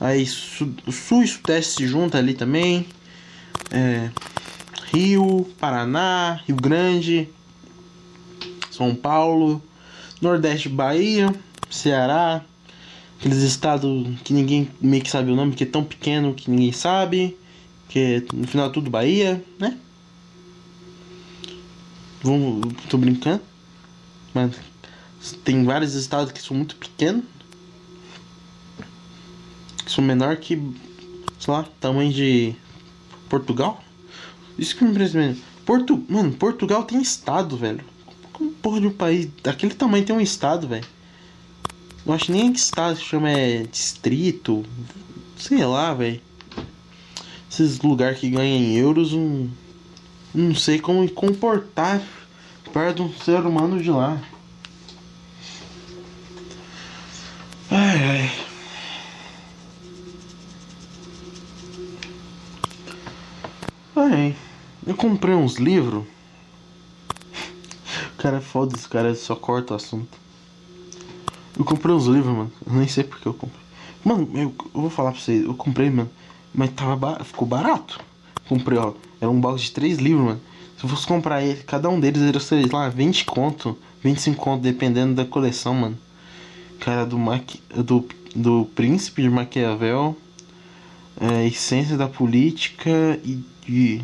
Aí 0.00 0.24
Sul, 0.24 0.74
Sul 0.90 1.22
e 1.22 1.28
Sudeste 1.28 1.74
se 1.74 1.86
junta 1.86 2.16
ali 2.16 2.32
também 2.32 2.86
é, 3.70 4.10
Rio, 4.90 5.46
Paraná, 5.60 6.40
Rio 6.46 6.56
Grande, 6.56 7.28
São 8.70 8.94
Paulo, 8.94 9.62
Nordeste, 10.18 10.70
Bahia, 10.70 11.30
Ceará, 11.68 12.42
aqueles 13.22 13.38
estados 13.38 14.20
que 14.24 14.32
ninguém 14.32 14.68
meio 14.80 15.00
que 15.00 15.08
sabe 15.08 15.30
o 15.30 15.36
nome, 15.36 15.54
que 15.54 15.62
é 15.62 15.66
tão 15.66 15.84
pequeno 15.84 16.34
que 16.34 16.50
ninguém 16.50 16.72
sabe, 16.72 17.38
que 17.88 17.98
é, 18.00 18.22
no 18.34 18.48
final 18.48 18.72
tudo 18.72 18.90
Bahia, 18.90 19.42
né? 19.60 19.78
Vamos, 22.20 22.74
tô 22.90 22.98
brincando, 22.98 23.40
mas 24.34 24.56
tem 25.44 25.62
vários 25.64 25.94
estados 25.94 26.32
que 26.32 26.42
são 26.42 26.56
muito 26.56 26.74
pequenos, 26.74 27.22
que 29.84 29.92
são 29.92 30.02
menor 30.02 30.36
que, 30.38 30.56
sei 31.38 31.54
lá, 31.54 31.64
tamanho 31.78 32.12
de 32.12 32.56
Portugal? 33.28 33.84
Isso 34.58 34.74
que 34.74 34.82
me 34.82 34.90
impressiona. 34.90 35.36
Portu... 35.64 36.04
Mano, 36.08 36.32
Portugal 36.32 36.82
tem 36.82 37.00
estado, 37.00 37.56
velho. 37.56 37.84
Como 38.32 38.50
porra 38.50 38.80
de 38.80 38.88
um 38.88 38.92
país 38.92 39.28
daquele 39.44 39.74
tamanho 39.74 40.04
tem 40.04 40.14
um 40.14 40.20
estado, 40.20 40.66
velho? 40.66 40.86
Não 42.04 42.14
acho 42.14 42.32
nem 42.32 42.52
que 42.52 42.58
estado 42.58 42.96
se 42.96 43.04
chama 43.04 43.30
é 43.30 43.62
distrito. 43.62 44.64
Sei 45.36 45.64
lá, 45.64 45.94
velho. 45.94 46.20
Esses 47.50 47.80
lugares 47.80 48.18
que 48.18 48.30
ganham 48.30 48.56
em 48.56 48.76
euros, 48.76 49.12
um... 49.12 49.48
não 50.34 50.54
sei 50.54 50.80
como 50.80 51.08
comportar 51.10 52.02
perto 52.72 52.96
de 52.96 53.02
um 53.02 53.12
ser 53.12 53.40
humano 53.46 53.80
de 53.80 53.90
lá. 53.90 54.20
Ai, 57.70 58.04
ai. 58.04 58.32
Ai, 63.94 64.36
eu 64.86 64.96
comprei 64.96 65.34
uns 65.34 65.56
livros. 65.56 66.04
O 68.14 68.22
cara 68.22 68.36
é 68.36 68.40
foda, 68.40 68.76
esse 68.76 68.88
cara 68.88 69.12
só 69.16 69.34
corta 69.34 69.72
o 69.72 69.76
assunto. 69.76 70.16
Eu 71.58 71.64
comprei 71.64 71.94
uns 71.94 72.06
livros, 72.06 72.34
mano. 72.34 72.52
Eu 72.66 72.72
nem 72.72 72.88
sei 72.88 73.04
porque 73.04 73.28
eu 73.28 73.34
comprei. 73.34 73.62
Mano, 74.04 74.28
eu, 74.34 74.54
eu 74.74 74.80
vou 74.80 74.90
falar 74.90 75.12
pra 75.12 75.20
vocês, 75.20 75.44
eu 75.44 75.54
comprei, 75.54 75.90
mano. 75.90 76.10
Mas 76.54 76.70
tava 76.70 77.22
ficou 77.24 77.46
barato. 77.46 78.00
Comprei, 78.48 78.78
ó. 78.78 78.94
Era 79.20 79.30
um 79.30 79.40
box 79.40 79.62
de 79.62 79.72
três 79.72 79.98
livros, 79.98 80.24
mano. 80.24 80.40
Se 80.76 80.84
eu 80.84 80.90
fosse 80.90 81.06
comprar 81.06 81.42
ele, 81.42 81.62
cada 81.62 81.88
um 81.88 82.00
deles 82.00 82.20
era, 82.22 82.40
sei 82.40 82.66
lá, 82.66 82.88
20 82.88 83.24
conto, 83.24 83.78
25 84.02 84.36
conto, 84.42 84.62
dependendo 84.62 85.14
da 85.14 85.24
coleção, 85.24 85.74
mano. 85.74 85.98
Cara, 86.80 87.06
do, 87.06 87.16
Maqui... 87.16 87.62
do, 87.72 88.04
do 88.34 88.64
Príncipe 88.74 89.22
de 89.22 89.30
Maquiavel, 89.30 90.16
é, 91.20 91.46
Essência 91.46 91.96
da 91.96 92.08
Política 92.08 92.90
e, 93.24 93.44
e, 93.68 94.02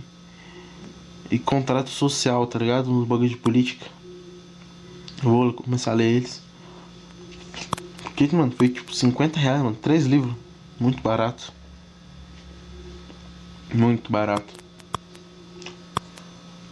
e 1.32 1.38
Contrato 1.38 1.90
Social, 1.90 2.46
tá 2.46 2.60
ligado? 2.60 2.90
Uns 2.90 3.08
bagulho 3.08 3.28
de 3.28 3.36
política. 3.36 3.86
Eu 5.22 5.30
vou 5.30 5.52
começar 5.52 5.90
a 5.90 5.94
ler 5.94 6.12
eles. 6.12 6.47
Porque, 8.18 8.34
mano, 8.34 8.50
foi 8.50 8.68
tipo 8.68 8.92
50 8.92 9.38
reais, 9.38 9.62
mano. 9.62 9.76
Três 9.76 10.04
livros. 10.04 10.34
Muito 10.80 11.00
barato. 11.00 11.52
Muito 13.72 14.10
barato. 14.10 14.52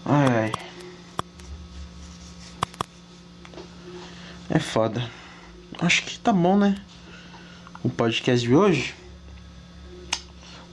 Ai, 0.04 0.26
ai. 0.26 0.52
É 4.50 4.58
foda. 4.58 5.08
Acho 5.78 6.02
que 6.02 6.18
tá 6.18 6.32
bom, 6.32 6.58
né? 6.58 6.82
O 7.80 7.88
podcast 7.88 8.44
de 8.44 8.52
hoje. 8.52 8.92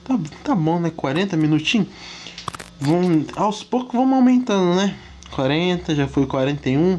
Tá, 0.02 0.18
tá 0.42 0.54
bom, 0.56 0.80
né? 0.80 0.90
40 0.90 1.36
minutinhos. 1.36 1.86
Vamos, 2.80 3.28
aos 3.36 3.62
poucos 3.62 3.92
vamos 3.94 4.14
aumentando, 4.14 4.74
né? 4.74 4.98
40, 5.30 5.94
já 5.94 6.08
foi 6.08 6.26
41. 6.26 6.98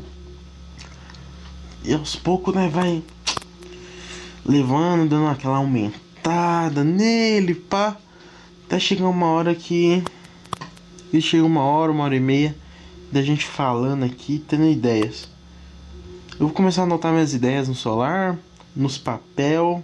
E 1.84 1.93
aos 1.93 2.15
poucos, 2.15 2.55
né? 2.55 2.69
Vai 2.69 3.03
levando, 4.45 5.09
dando 5.09 5.27
aquela 5.27 5.57
aumentada 5.57 6.83
nele, 6.83 7.55
pá. 7.55 7.97
Até 8.65 8.79
chegar 8.79 9.07
uma 9.07 9.27
hora 9.27 9.55
que. 9.55 10.03
E 11.11 11.21
chega 11.21 11.43
uma 11.43 11.63
hora, 11.63 11.91
uma 11.91 12.03
hora 12.03 12.15
e 12.15 12.19
meia 12.19 12.55
da 13.11 13.21
gente 13.21 13.45
falando 13.45 14.03
aqui, 14.03 14.43
tendo 14.47 14.65
ideias. 14.65 15.27
Eu 16.33 16.47
vou 16.47 16.49
começar 16.49 16.81
a 16.81 16.85
anotar 16.85 17.13
minhas 17.13 17.33
ideias 17.33 17.67
no 17.67 17.75
celular, 17.75 18.37
nos 18.75 18.97
papel. 18.97 19.83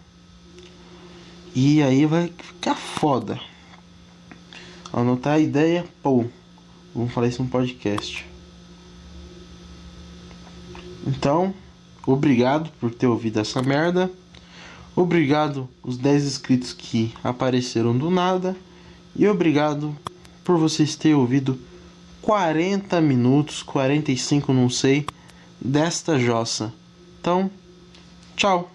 E 1.55 1.81
aí 1.81 2.05
vai 2.05 2.27
ficar 2.27 2.75
foda. 2.75 3.39
Anotar 4.91 5.33
a 5.33 5.39
ideia, 5.39 5.85
pô. 6.03 6.25
Vamos 6.93 7.13
falar 7.13 7.27
isso 7.27 7.41
no 7.41 7.49
podcast. 7.49 8.25
Então, 11.07 11.53
obrigado 12.05 12.69
por 12.79 12.93
ter 12.93 13.07
ouvido 13.07 13.39
essa 13.39 13.61
merda. 13.61 14.11
Obrigado 14.95 15.69
os 15.81 15.97
10 15.97 16.25
inscritos 16.25 16.73
que 16.73 17.13
apareceram 17.23 17.97
do 17.97 18.09
nada. 18.09 18.55
E 19.15 19.27
obrigado 19.27 19.95
por 20.43 20.57
vocês 20.57 20.95
terem 20.95 21.17
ouvido 21.17 21.59
40 22.21 23.01
minutos, 23.01 23.63
45, 23.63 24.53
não 24.53 24.69
sei, 24.69 25.05
desta 25.59 26.19
jossa. 26.19 26.73
Então, 27.19 27.49
tchau. 28.35 28.71